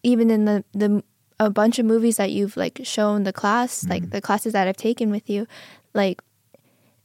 even 0.03 0.31
in 0.31 0.45
the 0.45 0.65
the 0.73 1.03
a 1.39 1.49
bunch 1.51 1.79
of 1.79 1.87
movies 1.87 2.17
that 2.19 2.31
you've 2.31 2.57
like 2.57 2.81
shown 2.85 3.23
the 3.25 3.33
class, 3.33 3.85
Mm. 3.85 3.91
like 3.91 4.11
the 4.11 4.21
classes 4.21 4.53
that 4.53 4.69
I've 4.69 4.77
taken 4.77 5.11
with 5.11 5.29
you, 5.31 5.47
like 5.95 6.21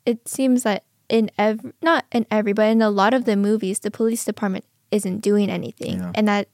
it 0.06 0.28
seems 0.28 0.64
that 0.64 0.84
in 1.10 1.30
every 1.38 1.72
not 1.82 2.06
in 2.12 2.26
every, 2.32 2.54
but 2.54 2.68
in 2.70 2.82
a 2.82 2.90
lot 2.90 3.14
of 3.14 3.26
the 3.26 3.36
movies, 3.36 3.80
the 3.80 3.92
police 3.92 4.26
department 4.26 4.66
isn't 4.92 5.20
doing 5.20 5.50
anything, 5.50 6.00
Yeah. 6.00 6.12
and 6.16 6.28
that 6.28 6.48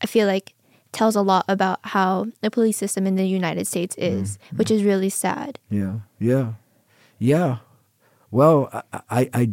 I 0.00 0.06
feel 0.06 0.26
like 0.26 0.54
tells 0.92 1.16
a 1.16 1.22
lot 1.22 1.44
about 1.48 1.80
how 1.82 2.26
the 2.40 2.50
police 2.50 2.76
system 2.78 3.06
in 3.06 3.16
the 3.16 3.26
United 3.26 3.66
States 3.66 3.94
is, 3.98 4.38
which 4.56 4.70
is 4.70 4.82
really 4.84 5.10
sad. 5.10 5.58
Yeah, 5.70 5.96
yeah, 6.18 6.52
yeah. 7.18 7.58
Well, 8.30 8.70
I, 8.92 9.00
I, 9.10 9.30
I, 9.34 9.50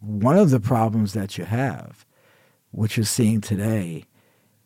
one 0.00 0.36
of 0.38 0.50
the 0.50 0.60
problems 0.60 1.12
that 1.14 1.38
you 1.38 1.44
have, 1.46 2.04
which 2.70 2.96
you're 2.96 3.06
seeing 3.06 3.40
today, 3.40 4.04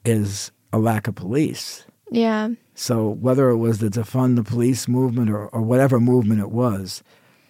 is 0.04 0.52
a 0.72 0.78
lack 0.78 1.08
of 1.08 1.14
police. 1.14 1.84
Yeah, 2.12 2.50
So 2.74 3.08
whether 3.08 3.50
it 3.50 3.58
was 3.58 3.78
the 3.78 3.88
defund 3.88 4.34
the 4.36 4.42
police 4.42 4.88
movement 4.88 5.30
or, 5.30 5.46
or 5.48 5.62
whatever 5.62 6.00
movement 6.00 6.40
it 6.40 6.50
was, 6.50 7.04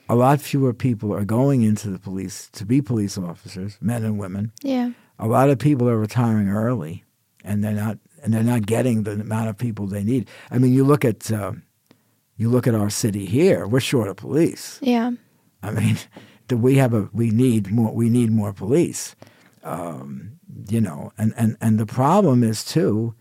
a 0.09 0.15
lot 0.15 0.41
fewer 0.41 0.75
people 0.75 1.15
are 1.15 1.25
going 1.25 1.63
into 1.63 1.89
the 1.89 1.99
police 1.99 2.51
to 2.53 2.67
be 2.67 2.83
police 2.83 3.17
officers, 3.17 3.79
men 3.81 4.05
and 4.05 4.19
women. 4.19 4.53
yeah, 4.63 4.91
A 5.19 5.27
lot 5.27 5.49
of 5.49 5.59
people 5.59 5.89
are 5.89 5.97
retiring 5.99 6.49
early, 6.51 7.05
and 7.45 7.63
they're 7.65 7.73
not 7.73 7.99
and 8.23 8.35
they're 8.35 8.43
not 8.43 8.67
getting 8.67 9.05
the 9.05 9.13
amount 9.13 9.49
of 9.49 9.57
people 9.57 9.87
they 9.87 10.05
need. 10.05 10.29
I 10.51 10.59
mean, 10.59 10.75
you 10.75 10.85
look 10.85 11.05
at 11.07 11.31
uh, 11.33 11.53
you 12.37 12.51
look 12.51 12.67
at 12.67 12.75
our 12.75 12.91
city 12.91 13.25
here; 13.25 13.67
we're 13.67 13.81
short 13.81 14.09
of 14.09 14.17
police. 14.17 14.79
yeah, 14.83 15.13
I 15.63 15.71
mean, 15.71 15.97
that 16.49 16.57
we 16.67 16.75
have 16.77 16.93
a 16.93 17.09
we 17.15 17.31
need 17.31 17.71
more 17.71 17.95
we 17.95 18.11
need 18.11 18.31
more 18.31 18.53
police. 18.53 19.15
Um, 19.63 20.33
you 20.69 20.81
know, 20.81 21.13
and, 21.19 21.33
and 21.37 21.57
and 21.61 21.79
the 21.79 21.87
problem 21.87 22.43
is 22.43 22.65
too 22.65 23.15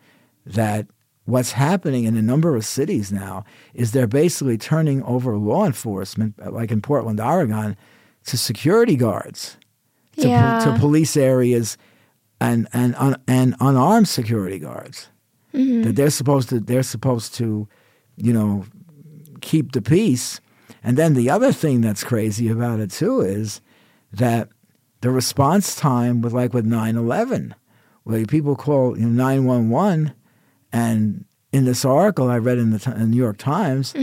that 0.45 0.87
what's 1.25 1.51
happening 1.53 2.05
in 2.05 2.17
a 2.17 2.21
number 2.21 2.55
of 2.55 2.65
cities 2.65 3.11
now 3.11 3.43
is 3.73 3.91
they're 3.91 4.07
basically 4.07 4.57
turning 4.57 5.03
over 5.03 5.37
law 5.37 5.65
enforcement, 5.65 6.33
like 6.51 6.71
in 6.71 6.81
Portland, 6.81 7.19
Oregon, 7.19 7.77
to 8.25 8.37
security 8.37 8.95
guards, 8.95 9.57
to, 10.17 10.23
po- 10.23 10.71
to 10.71 10.79
police 10.79 11.15
areas, 11.15 11.77
and 12.41 12.67
and 12.73 12.95
un, 12.95 13.15
and 13.27 13.55
unarmed 13.59 14.07
security 14.07 14.59
guards. 14.59 15.09
Mm-hmm. 15.53 15.83
That 15.83 15.95
they're 15.95 16.09
supposed 16.09 16.49
to 16.49 16.59
they're 16.59 16.83
supposed 16.83 17.33
to, 17.35 17.67
you 18.17 18.33
know, 18.33 18.65
keep 19.41 19.71
the 19.71 19.81
peace. 19.81 20.41
And 20.83 20.97
then 20.97 21.13
the 21.13 21.29
other 21.29 21.51
thing 21.51 21.81
that's 21.81 22.03
crazy 22.03 22.49
about 22.49 22.79
it 22.79 22.91
too 22.91 23.21
is 23.21 23.61
that 24.13 24.49
the 25.01 25.09
response 25.09 25.75
time 25.75 26.21
with 26.21 26.33
like 26.33 26.53
with 26.53 26.65
9/11, 26.65 27.53
where 28.03 28.25
people 28.25 28.55
call 28.55 28.97
you 28.97 29.07
know 29.07 29.23
911, 29.23 30.13
and 30.71 31.25
in 31.51 31.65
this 31.65 31.85
article 31.85 32.29
I 32.29 32.37
read 32.37 32.57
in 32.57 32.71
the, 32.71 32.91
in 32.91 32.99
the 32.99 33.07
New 33.07 33.17
York 33.17 33.37
Times, 33.37 33.93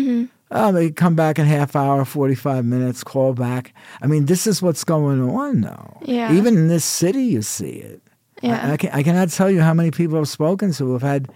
oh, 0.51 0.73
they 0.73 0.91
come 0.91 1.15
back 1.15 1.39
in 1.39 1.47
half 1.47 1.77
hour, 1.77 2.05
45 2.05 2.65
minutes, 2.65 3.05
call 3.05 3.35
back. 3.35 3.75
I 4.01 4.07
mean, 4.07 4.27
this 4.27 4.47
is 4.47 4.63
what's 4.63 4.85
going 4.85 5.23
on 5.23 5.61
now. 5.61 5.99
Yeah. 6.03 6.33
Even 6.33 6.57
in 6.57 6.69
this 6.69 6.85
city, 6.85 7.25
you 7.25 7.43
see 7.43 7.71
it. 7.71 8.03
Yeah. 8.43 8.69
I, 8.69 8.73
I, 8.73 8.77
can, 8.77 8.91
I 8.93 9.03
cannot 9.03 9.31
tell 9.31 9.51
you 9.51 9.61
how 9.61 9.75
many 9.75 9.91
people 9.91 10.19
I've 10.19 10.29
spoken 10.29 10.73
to 10.73 10.85
who 10.85 10.93
have 10.93 11.03
had, 11.03 11.29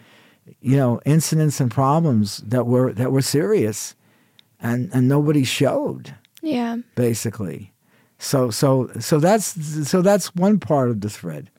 you 0.61 0.77
know, 0.77 1.01
incidents 1.05 1.61
and 1.61 1.71
problems 1.71 2.39
that 2.39 2.67
were 2.67 2.93
that 2.93 3.13
were 3.13 3.23
serious, 3.23 3.95
and 4.61 4.91
and 4.93 5.09
nobody 5.09 5.45
showed 5.45 6.15
yeah, 6.43 6.79
basically. 6.95 7.70
So 8.21 8.51
so 8.51 8.91
so 9.01 9.19
that's 9.19 9.89
so 9.89 10.03
that's 10.03 10.35
one 10.35 10.61
part 10.61 10.91
of 10.91 11.01
the 11.01 11.09
thread. 11.09 11.51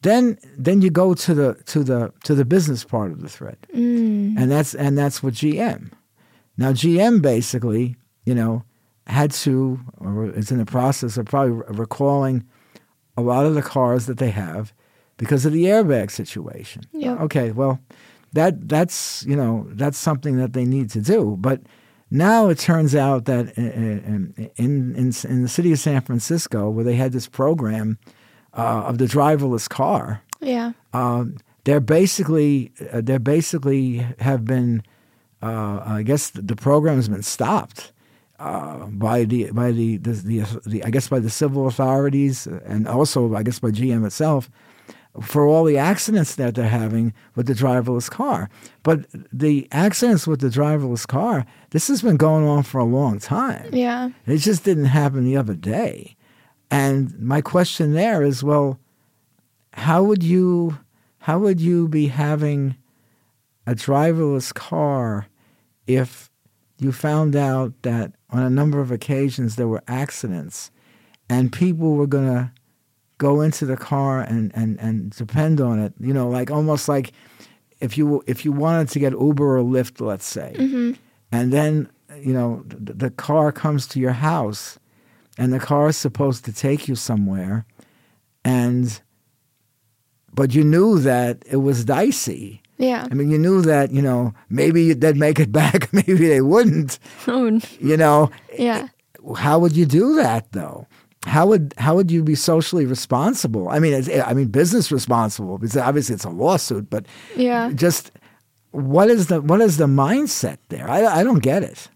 Then 0.00 0.38
then 0.56 0.80
you 0.80 0.90
go 0.90 1.12
to 1.12 1.34
the 1.34 1.54
to 1.66 1.84
the 1.84 2.12
to 2.24 2.34
the 2.34 2.46
business 2.46 2.84
part 2.84 3.12
of 3.12 3.20
the 3.20 3.28
thread, 3.28 3.58
mm. 3.74 4.34
and 4.36 4.50
that's 4.50 4.74
and 4.74 4.96
that's 4.96 5.22
with 5.22 5.34
GM. 5.34 5.92
Now 6.56 6.72
GM 6.72 7.20
basically, 7.20 7.96
you 8.24 8.34
know, 8.34 8.64
had 9.06 9.30
to 9.32 9.78
or 9.98 10.30
is 10.30 10.50
in 10.50 10.56
the 10.56 10.64
process 10.64 11.18
of 11.18 11.26
probably 11.26 11.62
recalling 11.68 12.44
a 13.18 13.20
lot 13.20 13.44
of 13.44 13.54
the 13.54 13.62
cars 13.62 14.06
that 14.06 14.16
they 14.16 14.30
have 14.30 14.72
because 15.18 15.44
of 15.44 15.52
the 15.52 15.64
airbag 15.64 16.10
situation. 16.10 16.82
Yep. 16.92 17.20
Okay, 17.20 17.50
well, 17.50 17.78
that 18.32 18.70
that's 18.70 19.22
you 19.26 19.36
know 19.36 19.66
that's 19.72 19.98
something 19.98 20.38
that 20.38 20.54
they 20.54 20.64
need 20.64 20.88
to 20.90 21.02
do, 21.02 21.36
but 21.38 21.60
now 22.10 22.48
it 22.48 22.58
turns 22.58 22.94
out 22.94 23.24
that 23.26 23.56
in 23.56 24.34
in, 24.56 24.94
in, 24.96 25.12
in 25.28 25.42
the 25.42 25.48
city 25.48 25.72
of 25.72 25.78
San 25.78 26.00
Francisco, 26.00 26.68
where 26.68 26.84
they 26.84 26.96
had 26.96 27.12
this 27.12 27.28
program 27.28 27.98
uh, 28.52 28.84
of 28.86 28.98
the 28.98 29.06
driverless 29.06 29.68
car, 29.68 30.22
yeah, 30.40 30.72
um, 30.92 31.36
they're 31.64 31.80
basically 31.80 32.72
uh, 32.92 33.00
they're 33.02 33.18
basically 33.18 34.06
have 34.18 34.44
been 34.44 34.82
uh, 35.42 35.82
I 35.84 36.02
guess 36.02 36.30
the 36.30 36.56
program 36.56 36.96
has 36.96 37.08
been 37.08 37.22
stopped 37.22 37.92
uh, 38.38 38.86
by 38.86 39.24
the 39.24 39.50
by 39.52 39.70
the 39.70 39.98
the, 39.98 40.12
the 40.12 40.60
the 40.66 40.84
I 40.84 40.90
guess 40.90 41.08
by 41.08 41.20
the 41.20 41.30
civil 41.30 41.66
authorities 41.66 42.46
and 42.46 42.88
also 42.88 43.34
I 43.34 43.42
guess 43.42 43.58
by 43.58 43.70
GM 43.70 44.04
itself 44.04 44.50
for 45.20 45.46
all 45.46 45.64
the 45.64 45.76
accidents 45.78 46.36
that 46.36 46.54
they're 46.54 46.68
having 46.68 47.12
with 47.34 47.46
the 47.46 47.52
driverless 47.54 48.10
car. 48.10 48.48
But 48.82 49.06
the 49.32 49.66
accidents 49.72 50.26
with 50.26 50.40
the 50.40 50.48
driverless 50.48 51.06
car, 51.06 51.46
this 51.70 51.88
has 51.88 52.02
been 52.02 52.16
going 52.16 52.46
on 52.46 52.62
for 52.62 52.78
a 52.78 52.84
long 52.84 53.18
time. 53.18 53.70
yeah, 53.72 54.10
It 54.26 54.38
just 54.38 54.64
didn't 54.64 54.86
happen 54.86 55.24
the 55.24 55.36
other 55.36 55.54
day. 55.54 56.16
And 56.70 57.18
my 57.18 57.40
question 57.40 57.94
there 57.94 58.22
is, 58.22 58.44
well, 58.44 58.78
how 59.72 60.02
would 60.02 60.22
you 60.22 60.78
how 61.24 61.38
would 61.38 61.60
you 61.60 61.86
be 61.88 62.06
having 62.08 62.76
a 63.66 63.74
driverless 63.74 64.54
car 64.54 65.26
if 65.86 66.30
you 66.78 66.92
found 66.92 67.36
out 67.36 67.74
that 67.82 68.12
on 68.30 68.42
a 68.42 68.50
number 68.50 68.80
of 68.80 68.90
occasions 68.90 69.56
there 69.56 69.68
were 69.68 69.82
accidents 69.86 70.70
and 71.28 71.52
people 71.52 71.94
were 71.94 72.06
going 72.06 72.26
to 72.26 72.52
go 73.20 73.42
into 73.42 73.66
the 73.66 73.76
car 73.76 74.22
and, 74.22 74.50
and, 74.54 74.80
and 74.80 75.10
depend 75.10 75.60
on 75.60 75.78
it, 75.78 75.92
you 76.00 76.14
know, 76.14 76.28
like 76.28 76.50
almost 76.50 76.88
like 76.88 77.12
if 77.80 77.96
you 77.96 78.22
if 78.26 78.44
you 78.44 78.50
wanted 78.50 78.88
to 78.88 78.98
get 78.98 79.12
Uber 79.12 79.58
or 79.58 79.62
Lyft, 79.62 80.00
let's 80.00 80.26
say, 80.26 80.54
mm-hmm. 80.56 80.92
and 81.30 81.52
then 81.52 81.88
you 82.18 82.32
know 82.32 82.62
the, 82.66 82.92
the 82.92 83.10
car 83.10 83.52
comes 83.52 83.86
to 83.88 84.00
your 84.00 84.12
house, 84.12 84.78
and 85.38 85.52
the 85.52 85.58
car 85.58 85.88
is 85.88 85.96
supposed 85.96 86.44
to 86.46 86.52
take 86.52 86.88
you 86.88 86.94
somewhere, 86.94 87.64
and 88.44 89.00
but 90.32 90.54
you 90.54 90.62
knew 90.62 90.98
that 90.98 91.42
it 91.46 91.56
was 91.56 91.84
dicey. 91.84 92.62
yeah. 92.78 93.06
I 93.10 93.14
mean, 93.14 93.30
you 93.30 93.38
knew 93.38 93.62
that 93.62 93.92
you 93.92 94.02
know 94.02 94.34
maybe 94.50 94.92
they'd 94.92 95.16
make 95.16 95.40
it 95.40 95.52
back, 95.62 95.92
maybe 95.92 96.28
they 96.28 96.42
wouldn't. 96.42 96.98
Oh, 97.26 97.60
You 97.78 97.96
know, 97.96 98.30
yeah, 98.58 98.88
how 99.36 99.58
would 99.58 99.74
you 99.74 99.86
do 99.86 100.16
that 100.16 100.52
though? 100.52 100.86
How 101.26 101.46
would 101.46 101.74
how 101.76 101.96
would 101.96 102.10
you 102.10 102.22
be 102.22 102.34
socially 102.34 102.86
responsible? 102.86 103.68
I 103.68 103.78
mean, 103.78 103.92
it's, 103.92 104.08
I 104.08 104.32
mean, 104.32 104.48
business 104.48 104.90
responsible 104.90 105.58
because 105.58 105.76
obviously 105.76 106.14
it's 106.14 106.24
a 106.24 106.30
lawsuit, 106.30 106.88
but 106.88 107.04
yeah. 107.36 107.70
just 107.74 108.10
what 108.70 109.10
is 109.10 109.26
the 109.26 109.40
what 109.42 109.60
is 109.60 109.76
the 109.76 109.86
mindset 109.86 110.58
there? 110.70 110.88
I, 110.88 111.20
I 111.20 111.22
don't 111.22 111.42
get 111.42 111.62
it. 111.62 111.88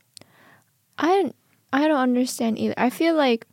I 0.98 1.06
don't, 1.06 1.36
I 1.72 1.88
don't 1.88 2.00
understand 2.00 2.58
either. 2.58 2.74
I 2.76 2.90
feel 2.90 3.14
like 3.14 3.46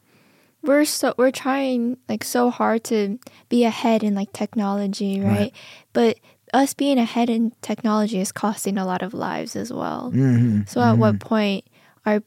we're 0.62 0.86
so 0.86 1.13
we're 1.18 1.32
trying 1.32 1.98
like 2.10 2.24
so 2.24 2.50
hard 2.50 2.84
to 2.86 3.18
be 3.50 3.63
ahead 3.63 4.04
in 4.04 4.13
like 4.13 4.34
technology, 4.34 5.22
right? 5.22 5.38
Right. 5.40 5.54
But 5.94 6.20
us 6.54 6.74
being 6.74 6.98
ahead 6.98 7.30
in 7.30 7.54
technology 7.62 8.20
is 8.20 8.32
costing 8.32 8.78
a 8.78 8.86
lot 8.86 9.01
of 9.01 9.13
lives 9.13 9.56
as 9.56 9.72
well. 9.72 10.12
Mm-hmm. 10.13 10.63
So 10.68 10.82
at 10.82 10.98
what 10.98 11.20
point 11.20 11.66
are 12.06 12.22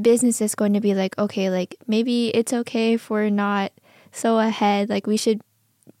businesses 0.00 0.54
going 0.54 0.72
to 0.72 0.80
be 0.80 0.94
like, 0.94 1.18
okay, 1.18 1.50
like 1.50 1.76
maybe 1.86 2.28
it's 2.28 2.52
okay 2.52 2.94
if 2.94 3.10
we're 3.10 3.30
not 3.30 3.72
so 4.10 4.38
ahead. 4.38 4.88
Like 4.88 5.06
we 5.06 5.16
should 5.16 5.40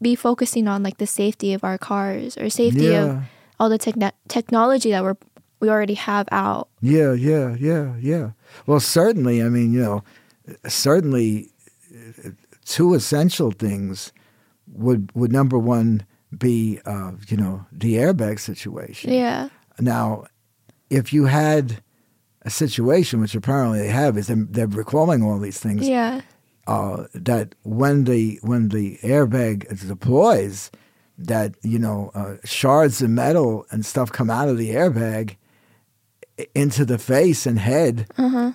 be 0.00 0.14
focusing 0.14 0.68
on 0.68 0.82
like 0.82 0.98
the 0.98 1.06
safety 1.06 1.52
of 1.52 1.64
our 1.64 1.78
cars 1.78 2.36
or 2.36 2.50
safety 2.50 2.94
of 2.94 3.22
all 3.58 3.68
the 3.68 3.78
techn 3.78 4.10
technology 4.28 4.90
that 4.90 5.02
we're 5.02 5.16
we 5.60 5.70
already 5.70 5.94
have 5.94 6.28
out. 6.32 6.68
yeah, 6.80 7.12
yeah, 7.12 7.54
yeah, 7.58 7.94
yeah. 8.00 8.30
Well, 8.66 8.80
certainly. 8.80 9.40
I 9.40 9.48
mean, 9.48 9.72
you 9.72 9.80
know, 9.80 10.04
certainly, 10.66 11.50
two 12.64 12.94
essential 12.94 13.52
things 13.52 14.12
would 14.66 15.10
would 15.14 15.30
number 15.30 15.56
one 15.56 16.04
be, 16.36 16.80
uh, 16.84 17.12
you 17.28 17.36
know, 17.36 17.64
the 17.70 17.94
airbag 17.94 18.40
situation. 18.40 19.12
Yeah. 19.12 19.50
Now, 19.78 20.24
if 20.90 21.12
you 21.12 21.26
had 21.26 21.80
a 22.42 22.50
situation, 22.50 23.20
which 23.20 23.34
apparently 23.34 23.78
they 23.80 23.88
have, 23.88 24.16
is 24.18 24.26
they're, 24.26 24.46
they're 24.48 24.66
recalling 24.66 25.22
all 25.22 25.38
these 25.38 25.58
things. 25.60 25.88
Yeah. 25.88 26.20
Uh, 26.66 27.06
that 27.14 27.54
when 27.64 28.04
the 28.04 28.38
when 28.42 28.68
the 28.68 28.98
airbag 29.02 29.86
deploys, 29.88 30.70
that 31.18 31.54
you 31.62 31.78
know 31.78 32.10
uh, 32.14 32.36
shards 32.44 33.02
of 33.02 33.10
metal 33.10 33.66
and 33.70 33.84
stuff 33.84 34.12
come 34.12 34.30
out 34.30 34.48
of 34.48 34.58
the 34.58 34.70
airbag 34.70 35.36
into 36.54 36.84
the 36.84 36.98
face 36.98 37.46
and 37.46 37.58
head 37.58 38.06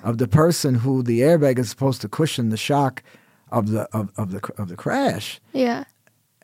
of 0.03 0.17
the 0.17 0.27
person 0.27 0.75
who 0.75 1.03
the 1.03 1.19
airbag 1.19 1.59
is 1.59 1.69
supposed 1.69 2.01
to 2.01 2.09
cushion 2.09 2.49
the 2.49 2.57
shock 2.57 3.03
of 3.51 3.71
the 3.71 3.83
of, 3.95 4.11
of 4.17 4.31
the 4.31 4.41
of 4.57 4.69
the 4.69 4.75
crash. 4.75 5.39
Yeah. 5.53 5.83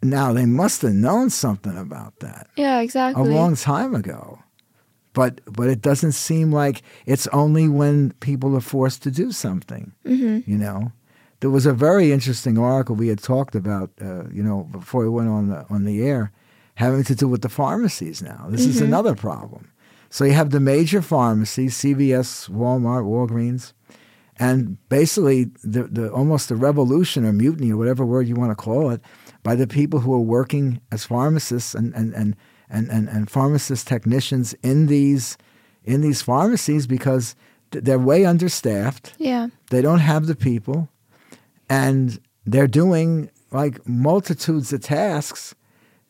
Now 0.02 0.34
they 0.34 0.46
must 0.46 0.82
have 0.82 0.94
known 0.94 1.30
something 1.30 1.78
about 1.78 2.20
that 2.20 2.48
Yeah. 2.58 2.82
Exactly. 2.82 3.24
A 3.24 3.34
long 3.34 3.56
time 3.56 3.96
ago. 3.96 4.40
But 5.14 5.42
but 5.46 5.70
it 5.70 5.82
doesn't 5.82 6.14
seem 6.14 6.52
like 6.52 6.82
it's 7.06 7.28
only 7.28 7.68
when 7.68 8.12
people 8.20 8.56
are 8.56 8.62
forced 8.62 9.04
to 9.04 9.12
do 9.12 9.32
something. 9.32 9.94
Mm-hmm. 10.06 10.50
You 10.50 10.58
know, 10.58 10.92
there 11.40 11.52
was 11.52 11.66
a 11.66 11.74
very 11.74 12.12
interesting 12.12 12.58
article 12.58 12.96
we 12.96 13.10
had 13.10 13.22
talked 13.22 13.56
about. 13.56 13.92
Uh, 14.02 14.28
you 14.32 14.44
know, 14.44 14.64
before 14.72 15.04
we 15.04 15.10
went 15.10 15.30
on 15.30 15.50
the 15.50 15.66
on 15.70 15.86
the 15.86 16.04
air, 16.04 16.32
having 16.76 17.04
to 17.04 17.16
do 17.16 17.28
with 17.28 17.42
the 17.42 17.50
pharmacies. 17.50 18.22
Now 18.22 18.48
this 18.50 18.66
is 18.66 18.82
another 18.82 19.16
problem. 19.16 19.70
So 20.10 20.26
you 20.26 20.34
have 20.34 20.50
the 20.50 20.60
major 20.60 21.02
pharmacies: 21.02 21.76
CVS, 21.78 22.50
Walmart, 22.50 23.06
Walgreens, 23.06 23.74
and 24.38 24.78
basically 24.90 25.46
the, 25.64 25.84
the 25.84 26.12
almost 26.12 26.50
the 26.50 26.56
revolution 26.56 27.26
or 27.26 27.34
mutiny 27.34 27.72
or 27.72 27.78
whatever 27.78 28.06
word 28.06 28.28
you 28.28 28.36
want 28.36 28.52
to 28.52 28.56
call 28.56 28.90
it 28.90 29.02
by 29.44 29.56
the 29.56 29.68
people 29.68 30.00
who 30.00 30.14
are 30.14 30.20
working 30.20 30.82
as 30.92 31.06
pharmacists 31.06 31.76
and 31.76 31.94
and 31.94 32.14
and 32.14 32.36
and, 32.74 32.90
and, 32.90 33.08
and 33.08 33.30
pharmacist 33.30 33.88
technicians 33.88 34.54
in 34.64 34.88
these 34.88 35.38
in 35.86 36.02
these 36.02 36.22
pharmacies 36.22 36.88
because 36.88 37.36
th- 37.72 37.84
they're 37.86 38.00
way 38.12 38.26
understaffed 38.26 39.14
Yeah. 39.18 39.48
they 39.70 39.82
don't 39.82 40.00
have 40.00 40.28
the 40.28 40.36
people 40.36 40.90
and 41.70 42.20
they're 42.46 42.68
doing 42.68 43.30
like 43.52 43.86
multitudes 43.88 44.74
of 44.74 44.82
tasks 44.82 45.54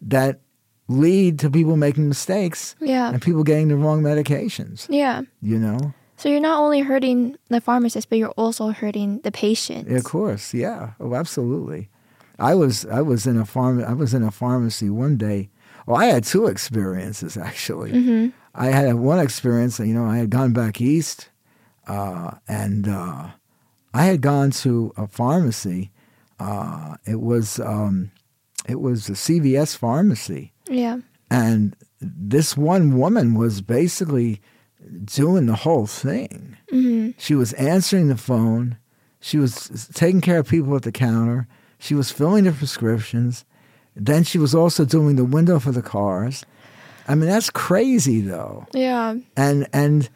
that 0.02 0.40
lead 0.88 1.40
to 1.40 1.50
people 1.50 1.76
making 1.78 2.08
mistakes 2.08 2.76
Yeah. 2.80 3.10
and 3.12 3.22
people 3.22 3.44
getting 3.44 3.68
the 3.70 3.76
wrong 3.78 4.02
medications 4.02 4.88
Yeah. 4.90 5.22
you 5.42 5.58
know 5.60 5.94
So 6.18 6.30
you're 6.30 6.40
not 6.52 6.60
only 6.60 6.82
hurting 6.82 7.36
the 7.50 7.60
pharmacist, 7.62 8.10
but 8.10 8.18
you're 8.18 8.38
also 8.38 8.70
hurting 8.72 9.20
the 9.24 9.32
patients. 9.32 9.90
Yeah, 9.92 9.98
of 9.98 10.04
course, 10.06 10.54
yeah. 10.54 10.92
Oh, 11.00 11.16
absolutely. 11.16 11.90
I 12.40 12.54
was 12.56 12.86
I 12.86 13.02
was 13.02 13.26
in 13.28 13.38
a 13.38 13.46
farm 13.46 13.84
I 13.84 13.94
was 13.94 14.14
in 14.14 14.24
a 14.24 14.32
pharmacy 14.32 14.90
one 14.90 15.18
day. 15.18 15.50
Well, 15.86 15.98
I 15.98 16.06
had 16.06 16.24
two 16.24 16.48
experiences 16.48 17.38
actually. 17.38 18.32
I 18.56 18.68
had 18.68 18.96
one 18.96 19.20
experience. 19.20 19.80
You 19.80 19.94
know, 19.94 20.06
I 20.06 20.18
had 20.18 20.30
gone 20.30 20.54
back 20.54 20.80
east, 20.80 21.30
uh, 21.88 22.32
and 22.48 22.88
uh, 22.88 23.30
I 23.94 24.06
had 24.06 24.22
gone 24.22 24.52
to 24.52 24.94
a 24.98 25.08
pharmacy. 25.08 25.92
Uh, 26.40 26.96
it 27.06 27.20
was 27.22 27.60
um, 27.60 28.12
it 28.68 28.80
was 28.80 29.10
a 29.10 29.14
CVS 29.14 29.76
pharmacy, 29.78 30.54
Yeah. 30.70 31.00
and 31.30 31.76
this 32.00 32.56
one 32.58 32.98
woman 32.98 33.34
was 33.36 33.62
basically 33.62 34.42
doing 35.06 35.46
the 35.48 35.56
whole 35.56 35.88
thing. 35.88 36.58
She 37.18 37.36
was 37.36 37.54
answering 37.54 38.08
the 38.08 38.18
phone. 38.18 38.78
She 39.20 39.38
was 39.38 39.90
taking 39.94 40.22
care 40.22 40.40
of 40.40 40.48
people 40.50 40.76
at 40.76 40.82
the 40.82 40.92
counter. 40.92 41.48
She 41.80 41.94
was 41.96 42.12
filling 42.12 42.44
the 42.46 42.52
prescriptions. 42.52 43.46
Then 43.96 44.24
she 44.24 44.38
was 44.38 44.56
also 44.56 44.86
doing 44.86 45.16
the 45.16 45.26
window 45.26 45.60
for 45.60 45.72
the 45.72 45.82
cars. 45.82 46.46
I 47.08 47.16
mean, 47.16 47.30
that's 47.30 47.50
crazy, 47.50 48.22
though. 48.22 48.66
Yeah. 48.74 49.16
And 49.38 49.68
and 49.74 50.10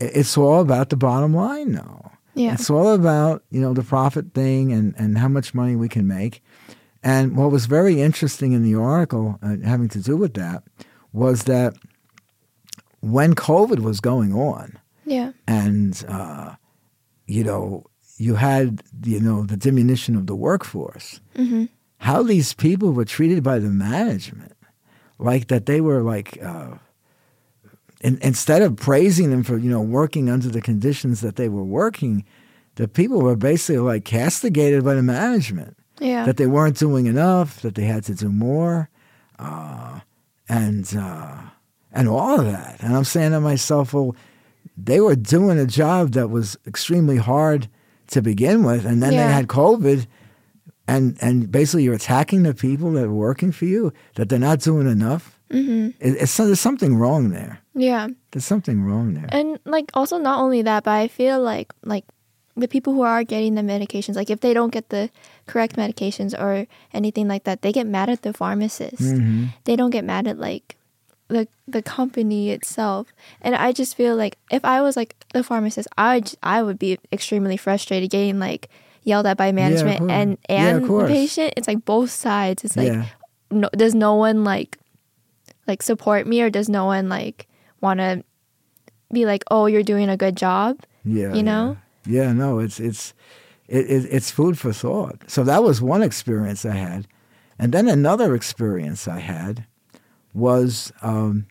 it's 0.00 0.36
all 0.38 0.60
about 0.60 0.88
the 0.90 0.96
bottom 0.96 1.34
line, 1.34 1.72
though. 1.72 2.10
Yeah. 2.34 2.54
It's 2.54 2.70
all 2.70 2.92
about 2.94 3.42
you 3.50 3.60
know 3.60 3.74
the 3.74 3.82
profit 3.82 4.32
thing 4.34 4.72
and 4.72 4.94
and 4.96 5.18
how 5.18 5.28
much 5.28 5.54
money 5.54 5.76
we 5.76 5.88
can 5.88 6.06
make. 6.06 6.42
And 7.02 7.36
what 7.36 7.50
was 7.50 7.66
very 7.66 8.00
interesting 8.02 8.52
in 8.52 8.62
the 8.62 8.74
article 8.78 9.38
uh, 9.42 9.56
having 9.64 9.88
to 9.90 10.00
do 10.00 10.16
with 10.16 10.34
that 10.34 10.62
was 11.12 11.44
that 11.44 11.74
when 13.00 13.34
COVID 13.34 13.80
was 13.80 14.00
going 14.00 14.34
on, 14.34 14.78
Yeah. 15.06 15.32
and 15.46 16.02
uh, 16.08 16.54
you 17.26 17.44
know 17.44 17.84
you 18.18 18.34
had 18.34 18.82
you 19.04 19.20
know 19.20 19.44
the 19.44 19.56
diminution 19.56 20.14
of 20.16 20.26
the 20.26 20.34
workforce 20.36 21.20
Mm-hmm. 21.36 21.64
How 22.04 22.22
these 22.22 22.54
people 22.54 22.92
were 22.92 23.04
treated 23.04 23.42
by 23.42 23.58
the 23.58 23.68
management 23.70 24.56
like 25.18 25.48
that 25.48 25.66
they 25.66 25.80
were 25.80 26.02
like 26.02 26.38
uh, 26.42 26.74
in, 28.00 28.18
instead 28.22 28.62
of 28.62 28.76
praising 28.76 29.30
them 29.30 29.42
for 29.42 29.58
you 29.58 29.70
know 29.70 29.80
working 29.82 30.28
under 30.30 30.48
the 30.48 30.60
conditions 30.60 31.20
that 31.20 31.36
they 31.36 31.48
were 31.48 31.64
working 31.64 32.24
the 32.76 32.88
people 32.88 33.20
were 33.20 33.36
basically 33.36 33.78
like 33.78 34.04
castigated 34.04 34.82
by 34.84 34.94
the 34.94 35.02
management 35.02 35.76
Yeah. 36.00 36.24
that 36.24 36.36
they 36.36 36.46
weren't 36.46 36.78
doing 36.78 37.06
enough 37.06 37.60
that 37.62 37.74
they 37.74 37.84
had 37.84 38.04
to 38.04 38.14
do 38.14 38.30
more 38.30 38.88
uh, 39.38 40.00
and 40.48 40.84
uh, 40.96 41.36
and 41.92 42.08
all 42.08 42.40
of 42.40 42.46
that 42.46 42.76
and 42.82 42.96
i'm 42.96 43.04
saying 43.04 43.32
to 43.32 43.40
myself 43.40 43.92
well 43.92 44.14
they 44.76 45.00
were 45.00 45.16
doing 45.16 45.58
a 45.58 45.66
job 45.66 46.12
that 46.12 46.28
was 46.28 46.56
extremely 46.66 47.18
hard 47.18 47.68
to 48.06 48.22
begin 48.22 48.64
with 48.64 48.86
and 48.86 49.02
then 49.02 49.12
Yeah. 49.12 49.26
they 49.26 49.32
had 49.32 49.46
covid 49.48 50.06
and 50.90 51.16
and 51.20 51.50
basically 51.50 51.82
you're 51.84 52.00
attacking 52.02 52.42
the 52.42 52.54
people 52.54 52.90
that 52.96 53.04
are 53.04 53.20
working 53.28 53.52
for 53.52 53.66
you 53.74 53.92
that 54.16 54.28
they're 54.28 54.48
not 54.50 54.60
doing 54.60 54.88
enough 54.90 55.38
mm-hmm. 55.50 55.88
it, 56.06 56.12
it's 56.22 56.36
there's 56.36 56.60
something 56.60 56.92
wrong 57.02 57.30
there 57.30 57.54
Yeah. 57.74 58.08
there's 58.30 58.48
something 58.54 58.78
wrong 58.86 59.14
there 59.14 59.28
And 59.30 59.58
like 59.64 59.88
also 59.94 60.18
not 60.18 60.38
only 60.44 60.62
that, 60.62 60.84
but 60.84 60.94
I 61.04 61.08
feel 61.08 61.38
like 61.52 61.68
like 61.84 62.04
the 62.56 62.68
people 62.68 62.92
who 62.92 63.02
are 63.02 63.24
getting 63.24 63.54
the 63.54 63.62
medications, 63.62 64.16
like 64.16 64.28
if 64.28 64.40
they 64.40 64.52
don't 64.52 64.72
get 64.74 64.90
the 64.90 65.08
correct 65.46 65.76
medications 65.76 66.34
or 66.34 66.66
anything 66.92 67.26
like 67.28 67.44
that, 67.44 67.62
they 67.62 67.72
get 67.72 67.86
mad 67.86 68.10
at 68.10 68.20
the 68.22 68.32
pharmacist. 68.34 69.00
Mm-hmm. 69.00 69.54
They 69.64 69.76
don't 69.76 69.94
get 69.94 70.04
mad 70.04 70.26
at 70.26 70.38
like 70.38 70.76
the 71.28 71.46
the 71.66 71.80
company 71.80 72.50
itself. 72.50 73.14
And 73.40 73.54
I 73.54 73.72
just 73.72 73.96
feel 73.96 74.16
like 74.18 74.36
if 74.50 74.64
I 74.64 74.82
was 74.82 74.96
like 74.96 75.14
the 75.32 75.42
pharmacist, 75.46 75.88
I 75.96 76.18
would, 76.18 76.34
I 76.42 76.58
would 76.62 76.78
be 76.78 76.98
extremely 77.12 77.56
frustrated 77.56 78.10
getting 78.10 78.38
like 78.42 78.68
yelled 79.02 79.26
at 79.26 79.36
by 79.36 79.52
management 79.52 79.98
course. 80.00 80.10
and 80.10 80.38
Yeah, 80.48 80.76
and 80.76 80.84
the 80.84 81.06
patient. 81.06 81.54
It's 81.56 81.68
like 81.68 81.84
both 81.84 82.10
sides. 82.10 82.64
It's 82.64 82.76
like 82.76 82.88
yeah 82.88 83.06
no, 83.50 83.68
does 83.72 83.94
no 83.94 84.14
one 84.14 84.44
like 84.44 84.78
like 85.66 85.82
support 85.82 86.26
me 86.26 86.40
or 86.42 86.50
does 86.50 86.68
no 86.68 86.86
one 86.86 87.08
like 87.08 87.46
want 87.80 88.00
to 88.00 88.24
be 89.12 89.26
like 89.26 89.44
oh 89.50 89.66
you're 89.66 89.82
doing 89.82 90.08
a 90.08 90.16
good 90.16 90.36
job 90.36 90.78
Yeah, 91.04 91.34
you 91.34 91.42
know? 91.42 91.76
Yeah, 92.06 92.24
yeah 92.24 92.32
no, 92.32 92.58
it's 92.58 92.80
it's 92.80 93.14
it, 93.68 93.86
it, 93.88 94.08
it's 94.10 94.30
food 94.32 94.58
for 94.58 94.72
thought. 94.72 95.30
So 95.30 95.44
that 95.44 95.62
was 95.62 95.80
one 95.80 96.02
experience 96.02 96.64
I 96.64 96.74
had, 96.74 97.06
and 97.58 97.72
then 97.72 97.88
another 97.88 98.34
experience 98.34 99.06
I 99.06 99.20
had 99.20 99.64
was 100.34 100.92
um, 101.02 101.46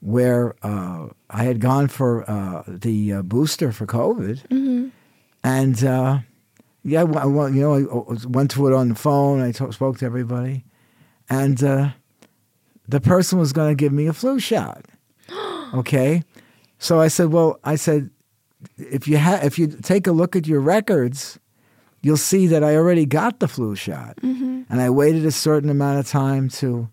where 0.00 0.54
uh, 0.62 1.08
I 1.30 1.42
had 1.42 1.60
gone 1.60 1.88
for 1.88 2.28
uh, 2.30 2.62
the 2.68 3.14
uh, 3.14 3.22
booster 3.22 3.72
for 3.72 3.86
COVID, 3.86 4.46
mm-hmm. 4.48 4.88
and 5.42 5.84
uh, 5.84 6.18
yeah, 6.84 7.02
well, 7.04 7.48
you 7.48 7.60
know, 7.60 7.74
I 8.10 8.26
went 8.26 8.50
to 8.52 8.66
it 8.68 8.72
on 8.74 8.88
the 8.90 8.94
phone. 8.94 9.40
I 9.40 9.52
to- 9.52 9.72
spoke 9.72 9.98
to 9.98 10.04
everybody, 10.06 10.64
and 11.30 11.62
uh, 11.62 11.90
the 12.88 13.00
person 13.00 13.38
was 13.38 13.52
going 13.52 13.70
to 13.70 13.74
give 13.74 13.92
me 13.92 14.06
a 14.06 14.12
flu 14.12 14.38
shot. 14.40 14.84
okay, 15.74 16.22
so 16.78 17.00
I 17.00 17.08
said, 17.08 17.28
well, 17.32 17.58
I 17.64 17.76
said, 17.76 18.10
if 18.78 19.06
you 19.08 19.18
ha- 19.18 19.40
if 19.42 19.58
you 19.58 19.66
take 19.68 20.06
a 20.06 20.12
look 20.12 20.34
at 20.36 20.46
your 20.46 20.60
records, 20.60 21.38
you'll 22.02 22.16
see 22.16 22.46
that 22.48 22.64
I 22.64 22.74
already 22.76 23.06
got 23.06 23.38
the 23.40 23.48
flu 23.48 23.74
shot, 23.76 24.16
Mm-hmm. 24.16 24.62
and 24.70 24.80
I 24.80 24.90
waited 24.90 25.24
a 25.24 25.30
certain 25.32 25.70
amount 25.70 25.98
of 26.00 26.08
time 26.08 26.48
to 26.60 26.88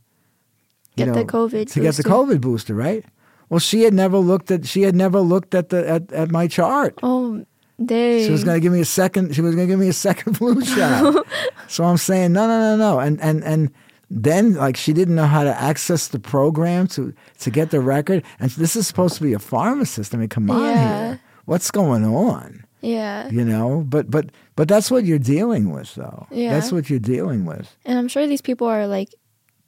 Get 0.95 1.13
the 1.13 1.23
COVID 1.23 1.71
to 1.71 1.79
get 1.79 1.95
the 1.95 2.03
booster. 2.03 2.09
COVID 2.09 2.41
booster, 2.41 2.75
right? 2.75 3.05
Well, 3.47 3.59
she 3.59 3.83
had 3.83 3.93
never 3.93 4.17
looked 4.17 4.51
at 4.51 4.65
she 4.67 4.81
had 4.81 4.95
never 4.95 5.21
looked 5.21 5.55
at 5.55 5.69
the 5.69 5.87
at, 5.89 6.11
at 6.11 6.29
my 6.29 6.47
chart. 6.47 6.99
oh 7.01 7.45
dang 7.83 8.25
She 8.25 8.31
was 8.31 8.43
going 8.43 8.57
to 8.57 8.61
give 8.61 8.73
me 8.73 8.81
a 8.81 8.85
second. 8.85 9.33
She 9.35 9.41
was 9.41 9.55
going 9.55 9.67
to 9.67 9.71
give 9.71 9.79
me 9.79 9.87
a 9.89 9.93
second 9.93 10.33
flu 10.37 10.63
shot. 10.63 11.25
so 11.67 11.83
I'm 11.83 11.97
saying 11.97 12.33
no, 12.33 12.47
no, 12.47 12.59
no, 12.59 12.77
no, 12.77 12.99
and 12.99 13.19
and 13.21 13.43
and 13.43 13.71
then 14.11 14.55
like 14.55 14.75
she 14.77 14.91
didn't 14.93 15.15
know 15.15 15.27
how 15.27 15.43
to 15.43 15.61
access 15.61 16.07
the 16.07 16.19
program 16.19 16.87
to 16.89 17.13
to 17.39 17.49
get 17.51 17.69
the 17.71 17.79
record. 17.79 18.23
And 18.39 18.49
this 18.51 18.75
is 18.75 18.87
supposed 18.87 19.15
to 19.17 19.23
be 19.23 19.33
a 19.33 19.39
pharmacist. 19.39 20.13
I 20.13 20.17
mean, 20.17 20.29
come 20.29 20.49
on 20.51 20.61
Yeah. 20.63 21.07
here. 21.07 21.21
What's 21.45 21.71
going 21.71 22.05
on? 22.05 22.63
yeah 22.81 23.29
You 23.29 23.43
know, 23.43 23.83
but 23.87 24.09
but 24.09 24.29
but 24.55 24.67
that's 24.67 24.89
what 24.89 25.03
you're 25.05 25.19
dealing 25.19 25.71
with, 25.71 25.93
though. 25.95 26.27
Yeah. 26.31 26.53
That's 26.53 26.71
what 26.71 26.89
you're 26.89 26.99
dealing 27.15 27.45
with. 27.45 27.75
and 27.85 27.97
i'm 27.99 28.07
sure 28.07 28.25
these 28.27 28.41
people 28.41 28.67
are 28.67 28.87
like 28.87 29.09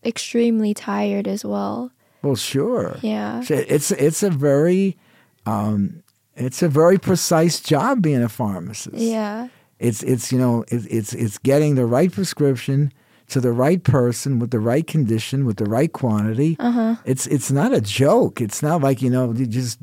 extremely 0.06 0.74
tired 0.74 1.28
as 1.28 1.44
well 1.46 1.92
Well, 2.24 2.36
sure. 2.36 2.98
yeah 3.02 3.44
It's 3.50 3.92
it's 3.92 4.24
a 4.24 4.30
very 4.30 4.98
um, 5.46 6.04
it's 6.46 6.62
a 6.64 6.68
very 6.70 6.98
precise 6.98 7.60
job 7.60 8.02
being 8.02 8.24
a 8.24 8.30
pharmacist. 8.30 8.98
yeah 8.98 9.48
It's 9.80 10.02
it's 10.04 10.32
you 10.32 10.40
know 10.40 10.64
it, 10.76 10.82
it's 10.98 11.14
it's 11.14 11.38
getting 11.40 11.76
the 11.76 11.86
right 11.98 12.12
prescription 12.12 12.92
to 13.34 13.40
the 13.40 13.52
right 13.66 13.82
person 13.84 14.40
with 14.40 14.52
the 14.52 14.60
right 14.60 14.86
condition 14.86 15.46
with 15.46 15.56
the 15.58 15.66
right 15.78 15.92
quantity. 15.94 16.56
Uh-huh. 16.60 16.96
It's 17.06 17.26
it's 17.36 17.50
not 17.52 17.74
a 17.74 17.82
joke. 17.82 18.42
It's 18.46 18.62
not 18.62 18.82
like 18.88 19.02
you 19.06 19.10
know 19.10 19.34
you 19.34 19.46
just 19.48 19.80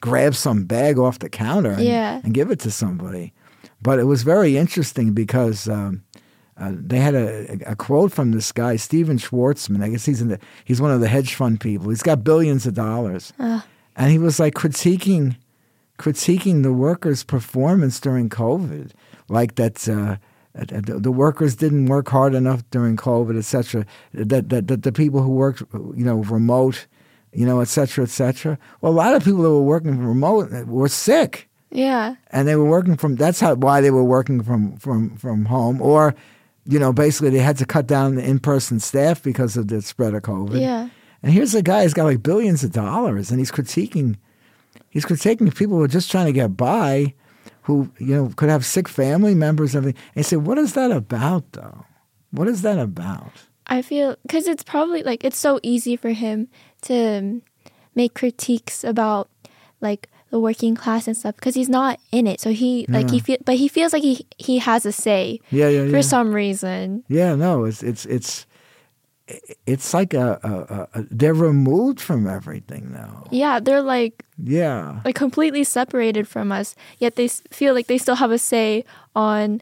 grab 0.00 0.34
some 0.34 0.64
bag 0.64 0.98
off 0.98 1.18
the 1.18 1.28
counter 1.28 1.72
and, 1.72 1.82
Yeah. 1.84 2.20
and 2.24 2.32
give 2.34 2.50
it 2.52 2.60
to 2.60 2.70
somebody. 2.70 3.32
But 3.82 3.98
it 3.98 4.04
was 4.04 4.22
very 4.22 4.56
interesting 4.56 5.12
because 5.14 5.68
um, 5.68 6.02
uh, 6.56 6.72
they 6.88 6.98
had 6.98 7.14
a, 7.14 7.58
a 7.72 7.76
quote 7.76 8.12
from 8.12 8.32
this 8.32 8.52
guy 8.52 8.76
Stephen 8.76 9.18
Schwarzman. 9.18 9.82
I 9.84 9.88
guess 9.90 10.06
he's 10.06 10.22
in 10.22 10.28
the 10.28 10.38
he's 10.64 10.80
one 10.80 10.92
of 10.94 11.00
the 11.00 11.08
hedge 11.08 11.34
fund 11.34 11.60
people. 11.60 11.90
He's 11.90 12.02
got 12.02 12.22
billions 12.24 12.66
of 12.66 12.74
dollars, 12.74 13.32
and 13.38 14.10
he 14.12 14.18
was 14.18 14.38
like 14.40 14.54
critiquing 14.54 15.36
critiquing 15.98 16.62
the 16.62 16.72
workers' 16.72 17.24
performance 17.24 18.00
during 18.00 18.28
COVID, 18.28 18.92
like 19.28 19.54
that. 19.56 19.88
Uh, 19.88 20.16
uh, 20.58 20.80
the, 20.82 21.12
workers 21.12 21.54
didn't 21.54 21.84
work 21.84 22.08
hard 22.08 22.34
enough 22.34 22.62
during 22.70 22.96
COVID, 22.96 23.36
et 23.36 23.44
cetera. 23.44 23.84
That, 24.14 24.48
that, 24.48 24.68
that 24.68 24.82
the 24.84 24.92
people 24.92 25.20
who 25.20 25.32
worked, 25.32 25.62
you 25.74 26.04
know, 26.04 26.22
remote, 26.22 26.86
you 27.32 27.44
know, 27.44 27.60
et 27.60 27.68
cetera, 27.68 28.04
et 28.04 28.10
cetera. 28.10 28.58
Well, 28.80 28.90
a 28.90 28.94
lot 28.94 29.14
of 29.14 29.22
people 29.22 29.42
that 29.42 29.50
were 29.50 29.60
working 29.60 29.98
remote 29.98 30.50
were 30.66 30.88
sick, 30.88 31.50
Yeah. 31.70 32.14
and 32.30 32.48
they 32.48 32.56
were 32.56 32.64
working 32.64 32.96
from. 32.96 33.16
That's 33.16 33.38
how 33.40 33.54
why 33.56 33.82
they 33.82 33.90
were 33.90 34.04
working 34.04 34.42
from 34.42 34.78
from 34.78 35.16
from 35.18 35.44
home, 35.44 35.82
or, 35.82 36.14
you 36.64 36.78
know, 36.78 36.90
basically 36.90 37.28
they 37.30 37.40
had 37.40 37.58
to 37.58 37.66
cut 37.66 37.86
down 37.86 38.14
the 38.14 38.24
in 38.24 38.38
person 38.38 38.80
staff 38.80 39.22
because 39.22 39.58
of 39.58 39.68
the 39.68 39.82
spread 39.82 40.14
of 40.14 40.22
COVID. 40.22 40.58
Yeah. 40.58 40.88
And 41.22 41.32
here's 41.34 41.54
a 41.54 41.62
guy 41.62 41.82
who's 41.82 41.92
got 41.92 42.04
like 42.04 42.22
billions 42.22 42.64
of 42.64 42.72
dollars, 42.72 43.30
and 43.30 43.38
he's 43.40 43.52
critiquing, 43.52 44.16
he's 44.96 45.04
critiquing 45.04 45.54
people 45.54 45.76
who 45.76 45.82
are 45.82 45.88
just 45.88 46.10
trying 46.10 46.24
to 46.24 46.32
get 46.32 46.56
by, 46.56 47.12
who 47.68 47.92
you 47.98 48.14
know 48.16 48.32
could 48.36 48.48
have 48.48 48.64
sick 48.64 48.88
family 48.88 49.34
members 49.34 49.74
and 49.74 49.82
everything. 49.82 50.02
And 50.14 50.24
he 50.24 50.28
said, 50.28 50.46
"What 50.46 50.56
is 50.56 50.72
that 50.72 50.90
about, 50.90 51.52
though? 51.52 51.84
What 52.30 52.48
is 52.48 52.62
that 52.62 52.78
about?" 52.78 53.32
I 53.66 53.82
feel 53.82 54.16
because 54.22 54.46
it's 54.48 54.64
probably 54.64 55.02
like 55.02 55.22
it's 55.22 55.38
so 55.38 55.60
easy 55.62 55.96
for 55.96 56.10
him 56.10 56.48
to 56.88 57.42
make 57.94 58.14
critiques 58.14 58.84
about 58.84 59.28
like 59.82 60.08
the 60.30 60.40
working 60.40 60.74
class 60.74 61.06
and 61.06 61.16
stuff 61.16 61.36
because 61.36 61.54
he's 61.54 61.68
not 61.68 62.00
in 62.10 62.26
it. 62.26 62.40
So 62.40 62.52
he 62.52 62.86
like 62.88 63.10
he 63.10 63.20
feel, 63.20 63.36
but 63.44 63.56
he 63.56 63.68
feels 63.68 63.92
like 63.92 64.02
he 64.02 64.24
he 64.38 64.58
has 64.58 64.86
a 64.86 64.92
say 64.92 65.40
Yeah, 65.50 65.68
yeah, 65.68 65.90
for 65.90 65.96
yeah. 65.96 66.00
some 66.00 66.32
reason. 66.32 67.04
Yeah, 67.08 67.34
no, 67.34 67.64
it's 67.64 67.82
it's 67.82 68.06
it's 68.06 68.46
it's 69.66 69.92
like 69.92 70.14
a, 70.14 70.38
a, 70.42 70.98
a, 70.98 71.04
they're 71.10 71.34
removed 71.34 72.00
from 72.00 72.28
everything 72.28 72.92
now. 72.92 73.24
Yeah, 73.30 73.58
they're 73.60 73.82
like 73.82 74.24
Yeah, 74.42 75.00
like 75.04 75.16
completely 75.16 75.64
separated 75.64 76.28
from 76.28 76.52
us. 76.52 76.74
Yet 76.98 77.16
they 77.16 77.28
feel 77.28 77.74
like 77.74 77.86
they 77.88 77.98
still 77.98 78.16
have 78.16 78.30
a 78.30 78.38
say 78.38 78.84
on 79.14 79.60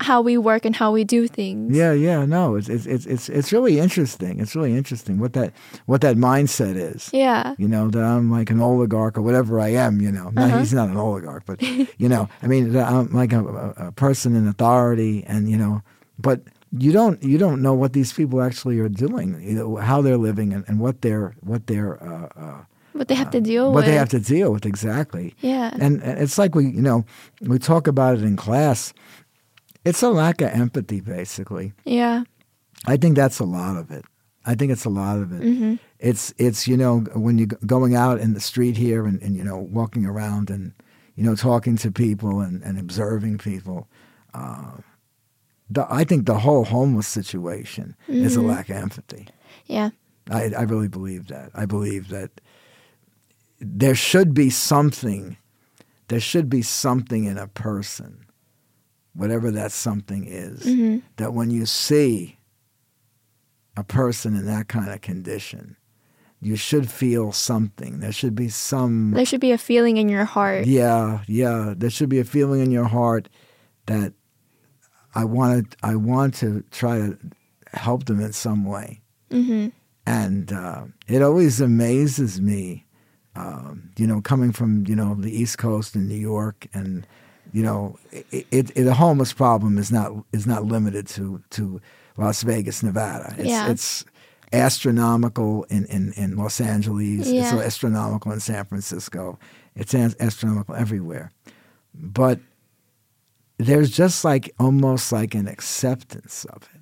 how 0.00 0.20
we 0.20 0.36
work 0.36 0.64
and 0.64 0.74
how 0.74 0.92
we 0.92 1.04
do 1.04 1.28
things. 1.28 1.76
yeah, 1.76 1.92
yeah. 1.92 2.24
No, 2.24 2.56
it's 2.56 2.68
it's 2.68 2.86
it's 2.86 3.06
it's 3.06 3.28
it's 3.28 3.52
really 3.52 3.78
interesting. 3.78 4.40
It's 4.40 4.56
really 4.56 4.76
interesting 4.76 5.18
what 5.18 5.34
that 5.34 5.52
what 5.86 6.00
that 6.00 6.16
mindset 6.16 6.76
is. 6.76 7.10
Yeah. 7.12 7.54
you 7.58 7.68
know, 7.68 7.88
that 7.90 8.02
I'm 8.02 8.30
like 8.30 8.50
an 8.50 8.60
oligarch 8.60 9.18
or 9.18 9.22
whatever 9.22 9.60
I 9.60 9.68
am, 9.68 10.00
you 10.00 10.10
know. 10.10 10.30
No, 10.30 10.44
uh-huh. 10.44 10.58
he's 10.58 10.72
not 10.72 10.88
an 10.88 10.96
oligarch, 10.96 11.44
but, 11.46 11.62
you 11.98 12.08
know, 12.08 12.28
I 12.42 12.46
mean, 12.46 12.74
I'm 12.76 13.12
like 13.12 13.32
a, 13.32 13.44
a 13.76 13.92
person 13.92 14.34
in 14.34 14.48
authority 14.48 15.22
and, 15.24 15.50
you 15.50 15.56
know, 15.56 15.82
but 16.18 16.40
you 16.76 16.92
don't, 16.92 17.22
you 17.22 17.38
don't 17.38 17.60
know 17.62 17.74
what 17.74 17.92
these 17.92 18.12
people 18.12 18.42
actually 18.42 18.78
are 18.80 18.88
doing, 18.88 19.40
you 19.42 19.54
know, 19.54 19.76
how 19.76 20.00
they're 20.02 20.16
living 20.16 20.52
and, 20.52 20.64
and 20.68 20.80
what 20.80 21.02
they're, 21.02 21.34
what 21.40 21.66
they're, 21.66 22.02
uh, 22.02 22.28
uh, 22.36 22.64
What 22.92 23.08
they 23.08 23.14
have 23.14 23.30
to 23.32 23.40
deal 23.40 23.66
with. 23.66 23.74
what 23.74 23.80
with. 23.80 23.86
they 23.86 23.96
have 23.98 24.08
to 24.10 24.20
deal 24.20 24.52
with 24.52 24.64
exactly. 24.66 25.34
Yeah. 25.40 25.70
And, 25.78 26.02
and 26.02 26.18
it's 26.18 26.38
like 26.38 26.54
we, 26.54 26.64
you 26.66 26.82
know, 26.82 27.04
we 27.40 27.58
talk 27.58 27.86
about 27.86 28.16
it 28.16 28.22
in 28.22 28.36
class. 28.36 28.92
It's 29.84 30.02
a 30.02 30.10
lack 30.10 30.40
of 30.40 30.50
empathy, 30.50 31.00
basically. 31.00 31.72
yeah. 31.84 32.24
I 32.84 32.96
think 32.96 33.14
that's 33.16 33.38
a 33.38 33.44
lot 33.44 33.76
of 33.76 33.90
it. 33.92 34.04
I 34.44 34.56
think 34.56 34.72
it's 34.72 34.84
a 34.84 34.90
lot 34.90 35.18
of 35.18 35.30
it. 35.32 35.40
Mm-hmm. 35.42 35.74
It's 36.00 36.34
it's 36.36 36.66
you 36.66 36.76
know 36.76 36.98
when 37.14 37.38
you're 37.38 37.46
going 37.64 37.94
out 37.94 38.18
in 38.18 38.34
the 38.34 38.40
street 38.40 38.76
here 38.76 39.06
and, 39.06 39.22
and 39.22 39.36
you 39.36 39.44
know 39.44 39.56
walking 39.56 40.04
around 40.04 40.50
and 40.50 40.72
you 41.14 41.22
know 41.22 41.36
talking 41.36 41.76
to 41.76 41.92
people 41.92 42.40
and, 42.40 42.60
and 42.64 42.80
observing 42.80 43.38
people. 43.38 43.86
Uh, 44.34 44.78
the, 45.74 45.86
I 45.90 46.04
think 46.04 46.26
the 46.26 46.38
whole 46.40 46.64
homeless 46.64 47.08
situation 47.08 47.96
is 48.08 48.36
a 48.36 48.40
Mm-hmm. 48.40 48.48
lack 48.48 48.68
of 48.68 48.76
empathy. 48.76 49.28
Yeah. 49.66 49.90
I, 50.30 50.52
I 50.56 50.62
really 50.62 50.88
believe 50.88 51.28
that. 51.28 51.50
I 51.54 51.66
believe 51.66 52.08
that 52.08 52.30
there 53.60 53.94
should 53.94 54.34
be 54.34 54.50
something. 54.50 55.36
There 56.08 56.20
should 56.20 56.48
be 56.48 56.62
something 56.62 57.24
in 57.24 57.38
a 57.38 57.46
person, 57.48 58.26
whatever 59.14 59.50
that 59.50 59.72
something 59.72 60.26
is, 60.26 60.64
that 61.16 61.32
when 61.32 61.50
you 61.50 61.64
see 61.66 62.38
a 63.76 63.84
person 63.84 64.36
in 64.36 64.46
that 64.46 64.68
kind 64.68 64.90
of 64.90 65.00
condition, 65.00 65.76
you 66.40 66.56
should 66.56 66.90
feel 66.90 67.32
something. 67.32 68.00
There 68.00 68.12
should 68.12 68.34
be 68.34 68.48
some. 68.48 69.12
There 69.12 69.24
should 69.24 69.40
be 69.40 69.52
a 69.52 69.58
feeling 69.58 69.96
in 69.96 70.08
your 70.08 70.24
heart. 70.24 70.66
Yeah, 70.66 71.22
yeah. 71.26 71.72
There 71.76 71.88
should 71.90 72.08
be 72.08 72.18
a 72.18 72.24
feeling 72.24 72.60
in 72.60 72.70
your 72.72 72.86
heart 72.88 73.28
that 73.86 74.12
I 75.14 75.24
want 75.24 75.70
to. 75.70 75.76
I 75.82 75.96
want 75.96 76.34
to 76.36 76.64
try 76.70 76.98
to 76.98 77.18
help 77.72 78.04
them 78.06 78.20
in 78.20 78.32
some 78.32 78.64
way. 78.64 79.00
Mm-hmm. 79.30 79.68
And 80.06 80.52
uh, 80.52 80.84
it 81.06 81.22
always 81.22 81.60
amazes 81.60 82.40
me, 82.40 82.84
um, 83.36 83.90
you 83.96 84.06
know, 84.06 84.20
coming 84.20 84.52
from 84.52 84.84
you 84.86 84.96
know 84.96 85.14
the 85.14 85.30
East 85.30 85.58
Coast 85.58 85.94
in 85.94 86.08
New 86.08 86.14
York, 86.16 86.66
and 86.74 87.06
you 87.52 87.62
know, 87.62 87.98
it, 88.10 88.26
it, 88.50 88.70
it, 88.74 88.84
the 88.84 88.94
homeless 88.94 89.32
problem 89.32 89.78
is 89.78 89.92
not 89.92 90.12
is 90.32 90.46
not 90.46 90.64
limited 90.64 91.06
to 91.08 91.42
to 91.50 91.80
Las 92.16 92.42
Vegas, 92.42 92.82
Nevada. 92.82 93.34
It's, 93.38 93.48
Yeah. 93.48 93.70
it's 93.70 94.04
astronomical 94.52 95.64
in, 95.64 95.86
in, 95.86 96.12
in 96.14 96.36
Los 96.36 96.60
Angeles. 96.60 97.26
Yeah. 97.28 97.42
It's 97.42 97.52
astronomical 97.66 98.32
in 98.32 98.40
San 98.40 98.64
Francisco. 98.66 99.38
It's 99.74 99.94
astronomical 99.94 100.74
everywhere. 100.74 101.30
But 101.94 102.40
there's 103.58 103.90
just 103.90 104.24
like 104.24 104.52
almost 104.58 105.12
like 105.12 105.34
an 105.34 105.48
acceptance 105.48 106.44
of 106.46 106.68
it. 106.74 106.80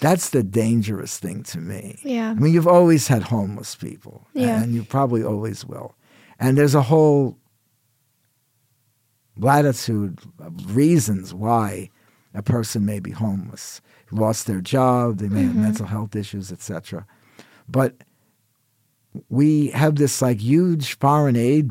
That's 0.00 0.30
the 0.30 0.42
dangerous 0.42 1.18
thing 1.18 1.42
to 1.44 1.58
me. 1.58 1.98
Yeah. 2.02 2.30
I 2.30 2.34
mean, 2.34 2.54
you've 2.54 2.66
always 2.66 3.08
had 3.08 3.24
homeless 3.24 3.74
people, 3.74 4.26
Yeah. 4.32 4.62
and 4.62 4.74
you 4.74 4.82
probably 4.82 5.22
always 5.22 5.64
will. 5.64 5.94
And 6.38 6.56
there's 6.56 6.74
a 6.74 6.82
whole 6.82 7.38
latitude 9.36 10.18
of 10.38 10.74
reasons 10.74 11.34
why 11.34 11.90
a 12.34 12.42
person 12.42 12.84
may 12.84 13.00
be 13.00 13.10
homeless. 13.10 13.80
Lost 14.10 14.46
their 14.46 14.60
job, 14.60 15.18
they 15.18 15.28
may 15.28 15.42
have 15.42 15.50
mm-hmm. 15.50 15.62
mental 15.62 15.86
health 15.86 16.16
issues, 16.16 16.50
etc. 16.50 17.06
But 17.68 17.96
we 19.28 19.68
have 19.68 19.96
this 19.96 20.20
like 20.22 20.40
huge 20.40 20.98
foreign 20.98 21.36
aid 21.36 21.70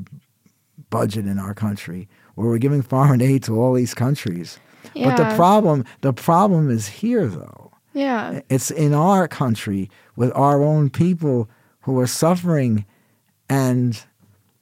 budget 0.89 1.25
in 1.25 1.38
our 1.38 1.54
country 1.54 2.08
where 2.39 2.47
we're 2.49 2.58
giving 2.58 2.82
foreign 2.82 3.21
aid 3.21 3.43
to 3.43 3.60
all 3.62 3.73
these 3.73 3.93
countries. 3.93 4.60
But 4.95 5.17
the 5.17 5.36
problem 5.36 5.84
the 6.02 6.13
problem 6.13 6.69
is 6.71 6.88
here 6.88 7.28
though. 7.28 7.71
Yeah. 7.93 8.39
It's 8.49 8.71
in 8.71 8.93
our 8.93 9.28
country 9.28 9.89
with 10.15 10.32
our 10.36 10.63
own 10.63 10.89
people 10.89 11.49
who 11.82 11.99
are 11.99 12.08
suffering, 12.08 12.86
and 13.49 14.02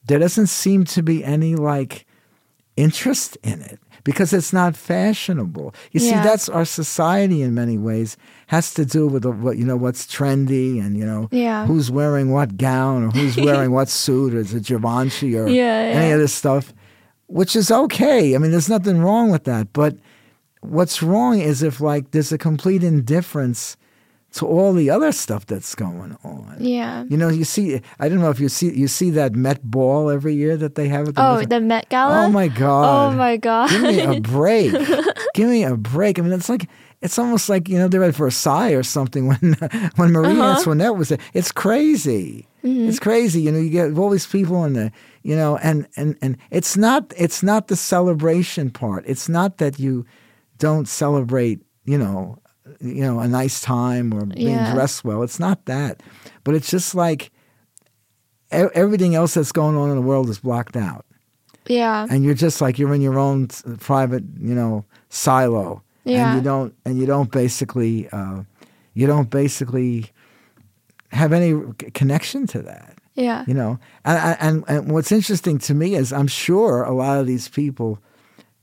there 0.08 0.18
doesn't 0.20 0.48
seem 0.48 0.86
to 0.86 1.04
be 1.04 1.24
any 1.24 1.56
like 1.56 2.06
interest 2.76 3.38
in 3.44 3.62
it 3.62 3.80
because 4.04 4.32
it's 4.34 4.54
not 4.54 4.76
fashionable. 4.76 5.74
You 5.92 6.00
see, 6.00 6.12
that's 6.12 6.48
our 6.50 6.66
society 6.66 7.42
in 7.42 7.54
many 7.54 7.78
ways 7.78 8.18
has 8.48 8.74
to 8.76 8.86
do 8.86 9.08
with 9.08 9.26
what 9.26 9.58
you 9.58 9.66
know 9.66 9.76
what's 9.76 10.06
trendy 10.08 10.80
and 10.84 10.98
you 10.98 11.06
know 11.06 11.28
Yeah. 11.32 11.66
who's 11.68 11.92
wearing 11.92 12.32
what 12.32 12.58
gown 12.58 13.04
or 13.04 13.10
who's 13.12 13.36
wearing 13.48 13.72
what 13.72 13.90
suit 13.90 14.34
or 14.34 14.40
is 14.40 14.54
it 14.54 14.64
Givenchy 14.64 15.38
or 15.38 15.48
Yeah, 15.48 15.92
any 15.94 16.12
of 16.12 16.20
this 16.20 16.34
stuff, 16.34 16.74
which 17.28 17.56
is 17.56 17.72
okay. 17.72 18.36
I 18.36 18.38
mean, 18.38 18.52
there's 18.52 18.70
nothing 18.70 19.00
wrong 19.00 19.30
with 19.32 19.44
that, 19.46 19.72
but 19.74 19.96
what's 20.62 21.02
wrong 21.04 21.40
is 21.40 21.62
if 21.64 21.80
like 21.82 22.12
there's 22.12 22.32
a 22.32 22.38
complete 22.38 22.84
indifference 22.84 23.78
to 24.34 24.46
all 24.46 24.74
the 24.74 24.90
other 24.90 25.12
stuff 25.14 25.46
that's 25.46 25.74
going 25.74 26.16
on. 26.24 26.58
Yeah. 26.60 27.06
You 27.10 27.16
know, 27.18 27.30
you 27.30 27.46
see. 27.46 27.82
I 28.00 28.10
don't 28.10 28.20
know 28.20 28.30
if 28.30 28.40
you 28.40 28.50
see 28.50 28.72
you 28.74 28.88
see 28.88 29.10
that 29.12 29.34
Met 29.36 29.64
Ball 29.64 30.10
every 30.10 30.36
year 30.36 30.58
that 30.58 30.76
they 30.76 30.90
have 30.90 31.08
at 31.08 31.16
the. 31.16 31.26
Oh, 31.26 31.36
Met- 31.38 31.50
the 31.50 31.60
Met 31.62 31.90
Gala. 31.90 32.26
oh 32.26 32.30
my 32.30 32.48
God! 32.50 33.14
Oh 33.14 33.18
my 33.18 33.38
god. 33.38 33.70
Give 33.70 33.82
me 33.82 34.00
a 34.02 34.20
break. 34.36 34.74
Give 35.34 35.50
me 35.50 35.64
a 35.64 35.78
break. 35.78 36.20
I 36.20 36.22
mean, 36.24 36.34
it's 36.34 36.50
like 36.50 36.68
it's 37.02 37.18
almost 37.18 37.48
like 37.50 37.70
you 37.70 37.78
know 37.80 37.88
they're 37.88 38.04
at 38.04 38.16
Versailles 38.16 38.72
or 38.74 38.84
something 38.84 39.28
when 39.32 39.54
when 39.96 40.12
Marie 40.12 40.32
Uh-huh. 40.40 40.58
Antoinette 40.60 40.96
was 40.98 41.10
there. 41.10 41.20
It's 41.34 41.52
crazy. 41.52 42.48
Mm-hmm. 42.68 42.90
It's 42.90 43.00
crazy. 43.00 43.42
You 43.42 43.52
know, 43.52 43.60
you 43.60 43.70
get 43.70 43.98
all 43.98 44.10
these 44.10 44.28
people 44.28 44.64
in 44.66 44.74
the 44.74 44.92
you 45.24 45.36
know, 45.36 45.58
and 45.58 45.88
and 45.96 46.18
and 46.22 46.38
it's 46.52 46.76
not 46.78 47.14
it's 47.18 47.42
not 47.44 47.68
the 47.68 47.76
celebration 47.76 48.70
part. 48.70 49.04
It's 49.08 49.30
not 49.30 49.58
that 49.58 49.80
you 49.80 50.06
don't 50.58 50.88
celebrate. 50.88 51.60
You 51.86 51.98
know, 51.98 52.38
you 52.82 53.02
know, 53.02 53.20
a 53.20 53.28
nice 53.28 53.62
time 53.62 54.14
or 54.14 54.26
being 54.26 54.50
Yeah. 54.50 54.74
dressed 54.74 55.06
well. 55.06 55.24
It's 55.24 55.40
not 55.40 55.66
that, 55.66 56.04
but 56.44 56.54
it's 56.56 56.70
just 56.70 56.96
like 56.96 57.32
e- 58.54 58.74
everything 58.74 59.16
else 59.16 59.36
that's 59.36 59.52
going 59.54 59.76
on 59.78 59.90
in 59.90 59.96
the 59.96 60.02
world 60.02 60.30
is 60.30 60.40
blocked 60.40 60.76
out 60.76 61.06
yeah. 61.70 62.08
and 62.10 62.24
you're 62.24 62.34
just 62.34 62.62
like 62.62 62.80
you're 62.80 62.94
in 62.94 63.02
your 63.02 63.20
own 63.20 63.48
private, 63.80 64.24
you 64.40 64.56
know, 64.56 64.86
silo. 65.10 65.84
Yeah. 66.04 66.30
And 66.30 66.38
you 66.38 66.44
don't 66.44 66.74
and 66.86 66.98
you 66.98 67.06
don't 67.06 67.32
basically 67.32 68.08
uh, 68.10 68.44
you 68.94 69.08
don't 69.08 69.30
basically 69.30 70.12
have 71.12 71.34
any 71.34 71.54
connection 71.94 72.48
to 72.48 72.62
that. 72.64 72.98
Yeah. 73.16 73.44
You 73.48 73.56
know, 73.56 73.80
and, 74.06 74.38
and 74.40 74.64
and 74.68 74.92
what's 74.92 75.12
interesting 75.12 75.58
to 75.60 75.74
me 75.74 75.96
is 75.96 76.14
I'm 76.14 76.28
sure 76.28 76.84
a 76.84 76.94
lot 76.94 77.18
of 77.20 77.26
these 77.26 77.50
people 77.50 78.00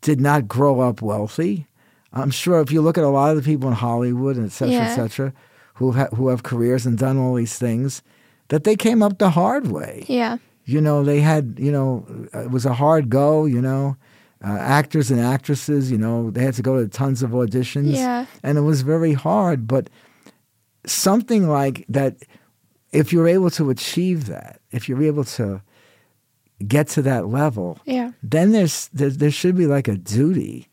did 0.01 0.21
not 0.21 0.47
grow 0.47 0.81
up 0.81 1.03
wealthy. 1.03 1.67
I'm 2.13 2.31
sure 2.31 2.61
if 2.61 2.71
you 2.71 2.81
look 2.81 2.97
at 2.97 3.03
a 3.03 3.09
lot 3.09 3.31
of 3.31 3.37
the 3.37 3.43
people 3.43 3.69
in 3.69 3.75
Hollywood 3.75 4.37
and 4.37 4.47
et 4.47 4.53
cetera, 4.53 4.77
et 4.77 4.95
cetera, 4.95 5.33
who 5.75 5.91
ha- 5.93 6.09
who 6.15 6.29
have 6.29 6.45
careers 6.45 6.87
and 6.87 6.97
done 6.97 7.19
all 7.19 7.35
these 7.35 7.59
things, 7.59 8.03
that 8.49 8.63
they 8.63 8.77
came 8.77 9.03
up 9.03 9.19
the 9.19 9.31
hard 9.31 9.67
way. 9.73 10.05
Yeah. 10.09 10.39
You 10.67 10.81
know, 10.81 11.03
they 11.03 11.21
had 11.21 11.57
you 11.59 11.73
know 11.73 12.07
it 12.33 12.51
was 12.53 12.65
a 12.65 12.75
hard 12.75 13.11
go. 13.11 13.47
You 13.47 13.61
know, 13.61 13.97
uh, 14.45 14.57
actors 14.59 15.11
and 15.11 15.19
actresses. 15.19 15.91
You 15.91 15.99
know, 15.99 16.31
they 16.31 16.45
had 16.45 16.55
to 16.55 16.63
go 16.63 16.81
to 16.81 16.87
tons 16.89 17.25
of 17.25 17.31
auditions. 17.31 17.95
Yeah. 17.97 18.27
and 18.45 18.57
it 18.57 18.61
was 18.63 18.83
very 18.83 19.15
hard. 19.15 19.67
But 19.67 19.91
something 20.87 21.49
like 21.49 21.85
that, 21.89 22.17
if 22.93 23.13
you're 23.13 23.29
able 23.29 23.51
to 23.51 23.71
achieve 23.71 24.27
that, 24.27 24.61
if 24.71 24.89
you're 24.89 25.03
able 25.03 25.25
to 25.25 25.63
get 26.67 26.89
to 26.89 27.03
that 27.03 27.27
level, 27.29 27.79
Yeah. 27.85 28.13
then 28.23 28.53
there's 28.53 28.89
there, 28.89 29.11
there 29.11 29.31
should 29.31 29.57
be 29.57 29.67
like 29.67 29.89
a 29.89 29.97
duty 29.97 30.69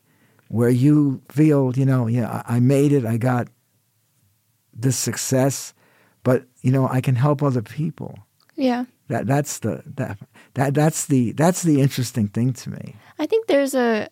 where 0.48 0.68
you 0.70 1.22
feel, 1.30 1.72
you 1.76 1.84
know, 1.86 2.06
yeah, 2.06 2.42
I 2.46 2.60
made 2.60 2.92
it, 2.92 3.04
I 3.04 3.16
got 3.16 3.48
this 4.74 4.96
success, 4.96 5.74
but 6.22 6.44
you 6.62 6.70
know, 6.70 6.88
I 6.88 7.00
can 7.00 7.16
help 7.16 7.42
other 7.42 7.62
people. 7.62 8.18
Yeah. 8.56 8.84
That 9.08 9.26
that's 9.26 9.58
the 9.58 9.82
that 9.96 10.18
that 10.54 10.74
that's 10.74 11.06
the 11.06 11.32
that's 11.32 11.62
the 11.62 11.80
interesting 11.80 12.28
thing 12.28 12.52
to 12.54 12.70
me. 12.70 12.94
I 13.18 13.26
think 13.26 13.46
there's 13.46 13.74
a 13.74 14.08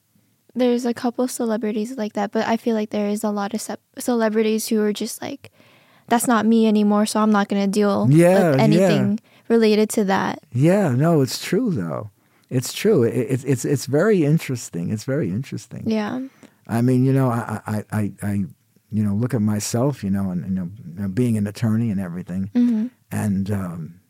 there's 0.54 0.84
a 0.84 0.92
couple 0.92 1.24
of 1.24 1.30
celebrities 1.30 1.96
like 1.96 2.14
that, 2.14 2.32
but 2.32 2.46
I 2.46 2.56
feel 2.56 2.74
like 2.74 2.90
there 2.90 3.08
is 3.08 3.22
a 3.22 3.30
lot 3.30 3.54
of 3.54 3.60
ce- 3.60 3.76
celebrities 3.98 4.66
who 4.68 4.82
are 4.82 4.92
just 4.92 5.22
like, 5.22 5.52
that's 6.10 6.26
not 6.26 6.44
me 6.44 6.66
anymore, 6.66 7.06
so 7.06 7.20
I'm 7.20 7.30
not 7.32 7.48
gonna 7.48 7.66
deal 7.66 8.06
Yeah, 8.10 8.50
with 8.50 8.60
yeah. 8.60 8.64
anything 8.64 9.20
related 9.48 9.88
to 9.90 10.04
that. 10.04 10.40
Yeah, 10.52 10.90
no, 10.90 11.22
it's 11.22 11.42
true 11.42 11.70
though. 11.70 12.10
It's 12.50 12.72
true. 12.72 13.04
It, 13.04 13.14
it's 13.30 13.44
it's 13.44 13.64
it's 13.64 13.86
very 13.86 14.24
interesting. 14.24 14.90
It's 14.90 15.04
very 15.04 15.30
interesting. 15.30 15.88
Yeah. 15.88 16.20
I 16.66 16.82
mean, 16.82 17.04
you 17.04 17.12
know, 17.12 17.28
I, 17.30 17.60
I, 17.66 17.84
I, 17.90 18.12
I 18.22 18.32
you 18.92 19.02
know, 19.04 19.14
look 19.14 19.34
at 19.34 19.40
myself, 19.42 20.04
you 20.04 20.10
know, 20.10 20.30
and 20.30 20.44
you 20.44 20.70
know, 21.02 21.08
being 21.08 21.36
an 21.36 21.46
attorney 21.46 21.90
and 21.90 22.00
everything, 22.00 22.50
hmm 22.54 22.86
and 23.12 23.50
um, 23.50 24.00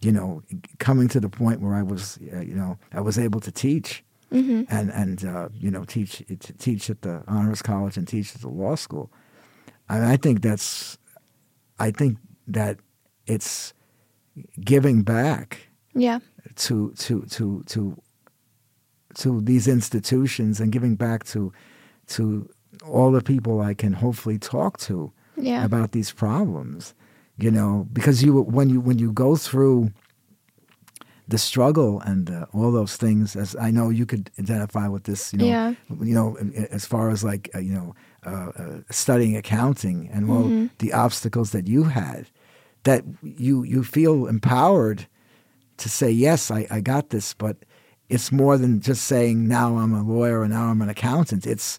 you 0.00 0.12
know, 0.12 0.42
coming 0.78 1.08
to 1.08 1.18
the 1.20 1.28
point 1.28 1.60
where 1.60 1.74
I 1.74 1.82
was, 1.82 2.18
uh, 2.32 2.40
you 2.40 2.54
know, 2.54 2.78
I 2.92 3.00
was 3.00 3.18
able 3.18 3.40
to 3.40 3.50
teach 3.50 4.04
hmm 4.30 4.62
and 4.68 4.90
and 4.92 5.24
uh, 5.24 5.48
you 5.54 5.70
know, 5.70 5.84
teach 5.84 6.22
teach 6.58 6.90
at 6.90 7.02
the 7.02 7.22
honors 7.26 7.62
college 7.62 7.96
and 7.96 8.06
teach 8.06 8.34
at 8.34 8.40
the 8.42 8.48
law 8.48 8.74
school. 8.76 9.10
I, 9.88 9.94
mean, 9.98 10.04
I 10.04 10.16
think 10.18 10.42
that's, 10.42 10.98
I 11.78 11.90
think 11.90 12.18
that 12.46 12.78
it's 13.26 13.72
giving 14.60 15.02
back 15.02 15.68
Yeah. 15.94 16.18
to 16.56 16.92
to 16.98 17.22
to 17.22 17.62
to 17.66 17.96
to 19.14 19.40
these 19.40 19.66
institutions 19.66 20.60
and 20.60 20.70
giving 20.72 20.96
back 20.96 21.24
to 21.24 21.52
to 22.08 22.48
all 22.86 23.10
the 23.12 23.22
people 23.22 23.60
I 23.60 23.74
can 23.74 23.92
hopefully 23.94 24.38
talk 24.38 24.78
to 24.80 25.12
Yeah. 25.36 25.64
about 25.64 25.92
these 25.92 26.12
problems. 26.12 26.94
You 27.36 27.50
know, 27.52 27.86
because 27.92 28.22
you 28.24 28.34
when 28.42 28.68
you 28.68 28.80
when 28.80 28.98
you 28.98 29.12
go 29.12 29.36
through 29.36 29.90
the 31.28 31.38
struggle 31.38 32.00
and 32.00 32.30
uh, 32.30 32.46
all 32.52 32.72
those 32.72 32.96
things, 32.96 33.36
as 33.36 33.54
I 33.56 33.70
know 33.70 33.90
you 33.90 34.06
could 34.06 34.30
identify 34.38 34.88
with 34.88 35.04
this. 35.04 35.32
You 35.32 35.38
know, 35.40 35.44
Yeah. 35.46 35.74
you 36.02 36.14
know, 36.14 36.36
as 36.70 36.86
far 36.86 37.10
as 37.10 37.22
like 37.22 37.50
uh, 37.54 37.58
you 37.60 37.72
know, 37.74 37.94
uh, 38.26 38.50
uh, 38.58 38.78
studying 38.90 39.36
accounting 39.36 40.08
and 40.12 40.30
all 40.30 40.44
Mm-hmm. 40.44 40.66
the 40.78 40.92
obstacles 40.92 41.50
that 41.52 41.66
you 41.68 41.84
had, 41.84 42.26
that 42.84 43.04
you 43.22 43.62
you 43.64 43.82
feel 43.84 44.26
empowered 44.26 45.06
to 45.78 45.88
say 45.88 46.10
yes, 46.10 46.50
I, 46.50 46.66
I 46.70 46.80
got 46.80 47.10
this, 47.10 47.34
but 47.34 47.56
it's 48.08 48.32
more 48.32 48.58
than 48.58 48.80
just 48.80 49.04
saying 49.04 49.46
now 49.48 49.76
I'm 49.78 49.92
a 49.94 50.02
lawyer 50.02 50.42
and 50.42 50.52
now 50.52 50.66
I'm 50.70 50.82
an 50.82 50.88
accountant. 50.88 51.46
It's 51.46 51.78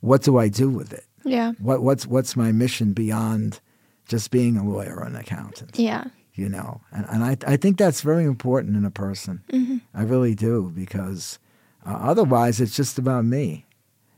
what 0.00 0.22
do 0.22 0.38
I 0.38 0.48
do 0.48 0.68
with 0.70 0.92
it? 0.92 1.04
Yeah. 1.24 1.52
What 1.58 1.82
what's 1.82 2.06
what's 2.06 2.36
my 2.36 2.52
mission 2.52 2.92
beyond 2.92 3.60
just 4.06 4.30
being 4.30 4.56
a 4.56 4.64
lawyer 4.64 4.96
or 4.96 5.04
an 5.04 5.16
accountant? 5.16 5.78
Yeah. 5.78 6.04
You 6.34 6.48
know, 6.48 6.80
and 6.92 7.04
and 7.10 7.24
I 7.24 7.36
I 7.52 7.56
think 7.56 7.76
that's 7.78 8.00
very 8.02 8.24
important 8.24 8.76
in 8.76 8.84
a 8.84 8.90
person. 8.90 9.42
Mm-hmm. 9.52 9.78
I 9.94 10.02
really 10.04 10.34
do 10.34 10.70
because 10.74 11.38
uh, 11.84 11.98
otherwise 12.00 12.60
it's 12.60 12.76
just 12.76 12.98
about 12.98 13.24
me. 13.24 13.66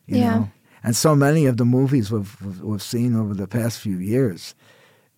You 0.06 0.18
Yeah. 0.18 0.36
know, 0.38 0.50
and 0.84 0.96
so 0.96 1.14
many 1.14 1.46
of 1.46 1.56
the 1.56 1.64
movies 1.64 2.10
we've 2.10 2.60
we've, 2.62 2.82
seen 2.82 3.16
over 3.16 3.34
the 3.34 3.46
past 3.46 3.80
few 3.80 3.98
years, 3.98 4.54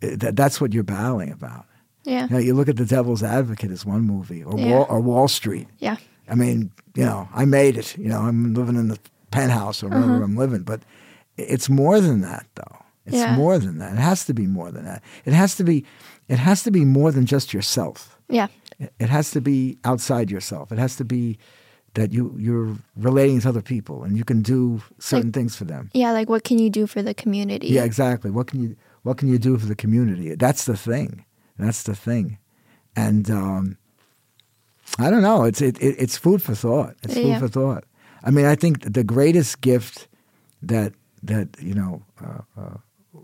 eh, 0.03 0.17
that 0.17 0.37
that's 0.37 0.61
what 0.61 0.73
you're 0.73 0.83
battling 0.85 1.31
about. 1.33 1.67
Yeah. 2.05 2.25
You, 2.25 2.31
know, 2.31 2.39
you 2.39 2.55
look 2.55 2.69
at 2.69 2.77
The 2.77 2.85
Devil's 2.85 3.23
Advocate 3.23 3.71
as 3.71 3.87
one 3.87 4.03
movie, 4.03 4.43
or 4.45 4.59
Yeah. 4.59 4.71
Wall, 4.73 4.87
or 4.89 5.01
Wall 5.01 5.29
Street. 5.29 5.69
Yeah. 5.79 5.97
I 6.29 6.35
mean, 6.35 6.71
you 6.95 7.05
know, 7.05 7.29
I 7.35 7.45
made 7.45 7.77
it. 7.77 7.97
You 7.97 8.09
know, 8.09 8.21
I'm 8.21 8.55
living 8.55 8.77
in 8.77 8.89
the 8.89 8.99
penthouse 9.31 9.83
or 9.83 9.89
wherever 9.89 10.23
I'm 10.23 10.37
living, 10.37 10.63
but 10.63 10.81
it's 11.37 11.69
more 11.69 12.01
than 12.01 12.21
that, 12.21 12.47
though. 12.55 12.77
It's 13.07 13.17
Yeah. 13.17 13.37
more 13.37 13.59
than 13.59 13.79
that. 13.79 13.93
It 13.95 13.99
has 13.99 14.25
to 14.27 14.35
be 14.35 14.47
more 14.47 14.71
than 14.71 14.85
that. 14.85 15.03
It 15.25 15.33
has 15.33 15.57
to 15.57 15.65
be. 15.65 15.85
It 16.29 16.39
has 16.39 16.63
to 16.63 16.71
be 16.71 16.85
more 16.85 17.11
than 17.13 17.27
just 17.27 17.53
yourself. 17.53 18.19
Yeah. 18.29 18.47
It 18.99 19.09
has 19.11 19.31
to 19.33 19.41
be 19.41 19.79
outside 19.85 20.31
yourself. 20.31 20.73
It 20.73 20.79
has 20.79 20.97
to 20.97 21.05
be 21.05 21.39
that 21.95 22.13
you 22.13 22.35
you're 22.39 22.77
relating 22.97 23.41
to 23.41 23.49
other 23.49 23.63
people 23.63 24.05
and 24.05 24.17
you 24.17 24.25
can 24.25 24.43
do 24.43 24.81
certain 24.99 25.29
Like- 25.29 25.35
things 25.35 25.57
for 25.57 25.65
them. 25.65 25.91
Yeah. 25.95 26.13
Like, 26.13 26.29
what 26.29 26.45
can 26.45 26.59
you 26.59 26.71
do 26.71 26.87
for 26.87 27.03
the 27.03 27.15
community? 27.15 27.69
Yeah, 27.69 27.85
exactly. 27.85 28.31
What 28.31 28.47
can 28.47 28.63
you 28.63 28.77
What 29.03 29.17
can 29.19 29.29
you 29.29 29.39
do 29.39 29.59
for 29.59 29.67
the 29.67 29.75
community? 29.77 30.35
That's 30.37 30.65
the 30.65 30.77
thing. 30.77 31.25
That's 31.59 31.83
the 31.83 31.95
thing. 31.95 32.39
And 32.97 33.31
um, 33.31 33.77
I 34.99 35.11
don't 35.11 35.23
know. 35.23 35.45
It's 35.45 35.61
it, 35.61 35.77
it 35.81 35.97
it's 35.99 36.17
food 36.19 36.43
for 36.43 36.55
thought. 36.55 36.95
It's 37.03 37.15
food 37.15 37.27
Yeah. 37.27 37.39
for 37.41 37.49
thought. 37.49 37.85
I 38.27 38.31
mean, 38.31 38.47
I 38.47 38.57
think 38.57 38.93
the 38.95 39.05
greatest 39.05 39.61
gift 39.61 40.09
that 40.63 40.93
that 41.23 41.49
you 41.61 41.75
know 41.75 42.03
uh, 42.25 42.43
uh, 42.61 42.77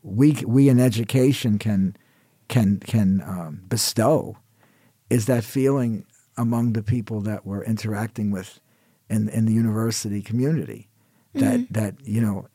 we 0.03 0.33
we 0.47 0.69
in 0.69 0.79
education 0.81 1.59
can 1.59 1.97
can 2.49 2.79
can 2.81 3.23
um, 3.27 3.61
bestow 3.69 4.37
is 5.09 5.25
that 5.27 5.45
feeling 5.45 6.05
among 6.37 6.73
the 6.73 6.83
people 6.83 7.21
that 7.23 7.45
we're 7.47 7.65
interacting 7.65 8.31
with 8.31 8.61
in 9.09 9.29
in 9.29 9.45
the 9.47 9.53
university 9.53 10.23
community 10.23 10.89
that 11.35 11.67
that 11.71 11.95
you 12.05 12.21
know 12.21 12.47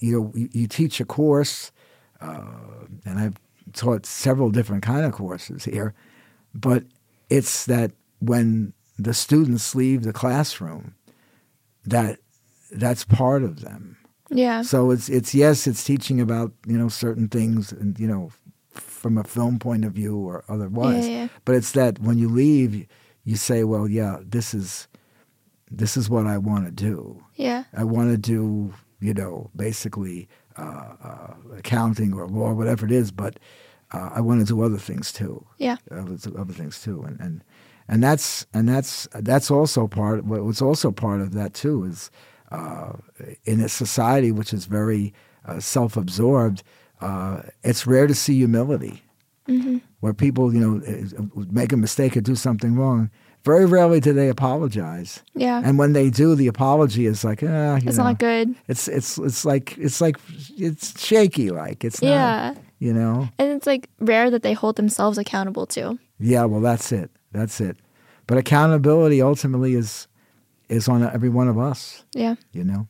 you 0.00 0.12
know 0.12 0.32
you, 0.34 0.48
you 0.52 0.66
teach 0.66 1.00
a 1.00 1.04
course 1.04 1.72
uh, 2.20 2.84
and 3.04 3.18
I've 3.18 3.36
taught 3.72 4.06
several 4.06 4.50
different 4.50 4.82
kind 4.82 5.04
of 5.06 5.12
courses 5.12 5.64
here 5.64 5.94
but 6.54 6.82
it's 7.28 7.64
that 7.66 7.92
when 8.18 8.72
the 8.98 9.14
students 9.14 9.74
leave 9.74 10.02
the 10.02 10.12
classroom 10.12 10.94
that 11.86 12.18
that's 12.72 13.04
part 13.04 13.42
of 13.42 13.60
them 13.60 13.96
Yeah. 14.30 14.62
so 14.62 14.90
it's 14.92 15.08
it's 15.08 15.34
yes, 15.34 15.66
it's 15.66 15.82
teaching 15.84 16.20
about 16.20 16.52
you 16.66 16.78
know 16.78 16.88
certain 16.88 17.28
things, 17.28 17.72
and 17.72 17.98
you 17.98 18.06
know 18.08 18.30
from 18.72 19.18
a 19.18 19.24
film 19.24 19.58
point 19.58 19.84
of 19.84 19.92
view 19.92 20.16
or 20.16 20.44
otherwise. 20.48 21.08
Yeah, 21.08 21.22
yeah. 21.22 21.28
But 21.44 21.54
it's 21.56 21.72
that 21.72 21.98
when 21.98 22.18
you 22.18 22.28
leave, 22.28 22.86
you 23.24 23.36
say, 23.36 23.64
well, 23.64 23.88
yeah, 23.88 24.18
this 24.24 24.54
is 24.54 24.88
this 25.70 25.96
is 25.96 26.10
what 26.10 26.26
I 26.26 26.38
want 26.38 26.64
to 26.66 26.70
do. 26.72 27.22
Yeah. 27.36 27.64
I 27.76 27.84
want 27.84 28.10
to 28.10 28.16
do 28.18 28.72
you 29.00 29.14
know 29.14 29.50
basically 29.56 30.28
uh, 30.58 30.94
uh, 31.02 31.34
accounting 31.56 32.12
or 32.12 32.26
law, 32.26 32.52
whatever 32.52 32.84
it 32.86 32.92
is, 32.92 33.10
but 33.12 33.38
uh, 33.92 34.10
I 34.14 34.20
want 34.20 34.40
to 34.40 34.46
do 34.46 34.62
other 34.62 34.78
things 34.78 35.12
too 35.12 35.44
Yeah. 35.58 35.76
other, 35.90 36.16
other 36.38 36.52
things 36.52 36.80
too, 36.82 37.02
and 37.02 37.18
and 37.20 37.44
and 37.88 38.02
that's 38.02 38.46
and 38.54 38.68
that's 38.68 39.08
that's 39.14 39.50
also 39.50 39.86
part. 39.86 40.24
What's 40.24 40.62
also 40.62 40.90
part 40.92 41.20
of 41.20 41.32
that 41.34 41.54
too 41.54 41.84
is 41.84 42.10
uh, 42.52 42.92
in 43.44 43.60
a 43.60 43.68
society 43.68 44.32
which 44.32 44.52
is 44.52 44.66
very 44.66 45.12
uh, 45.46 45.60
self-absorbed. 45.60 46.62
Uh, 47.00 47.42
it's 47.64 47.86
rare 47.86 48.06
to 48.06 48.14
see 48.14 48.34
humility, 48.36 49.02
where 50.00 50.12
people 50.14 50.52
you 50.54 50.60
know 50.60 50.80
make 51.50 51.72
a 51.72 51.76
mistake 51.76 52.16
or 52.16 52.20
do 52.20 52.34
something 52.34 52.76
wrong. 52.76 53.10
Very 53.42 53.64
rarely 53.64 54.00
do 54.00 54.12
they 54.12 54.28
apologize, 54.28 55.22
Yeah. 55.34 55.62
and 55.64 55.78
when 55.78 55.94
they 55.94 56.10
do, 56.10 56.34
the 56.34 56.46
apology 56.46 57.06
is 57.06 57.24
like, 57.24 57.42
ah, 57.42 57.76
you 57.76 57.88
it's 57.88 57.96
know, 57.96 58.04
not 58.04 58.18
good. 58.18 58.54
It's 58.68 58.86
it's 58.86 59.16
it's 59.16 59.46
like 59.46 59.78
it's 59.78 60.00
like 60.02 60.16
it's 60.58 61.02
shaky, 61.02 61.50
like 61.50 61.82
it's 61.82 62.02
not, 62.02 62.10
Yeah. 62.10 62.54
you 62.80 62.92
know. 62.92 63.30
And 63.38 63.48
it's 63.52 63.66
like 63.66 63.88
rare 63.98 64.30
that 64.30 64.42
they 64.42 64.52
hold 64.52 64.76
themselves 64.76 65.16
accountable 65.16 65.64
too. 65.66 65.98
Yeah, 66.18 66.44
well, 66.44 66.60
that's 66.60 66.92
it. 66.92 67.10
That's 67.32 67.62
it. 67.62 67.78
But 68.26 68.36
accountability 68.36 69.22
ultimately 69.22 69.74
is 69.74 70.06
is 70.68 70.86
on 70.86 71.02
every 71.02 71.30
one 71.30 71.48
of 71.48 71.56
us. 71.58 72.04
Yeah. 72.12 72.34
You 72.52 72.64
know. 72.64 72.88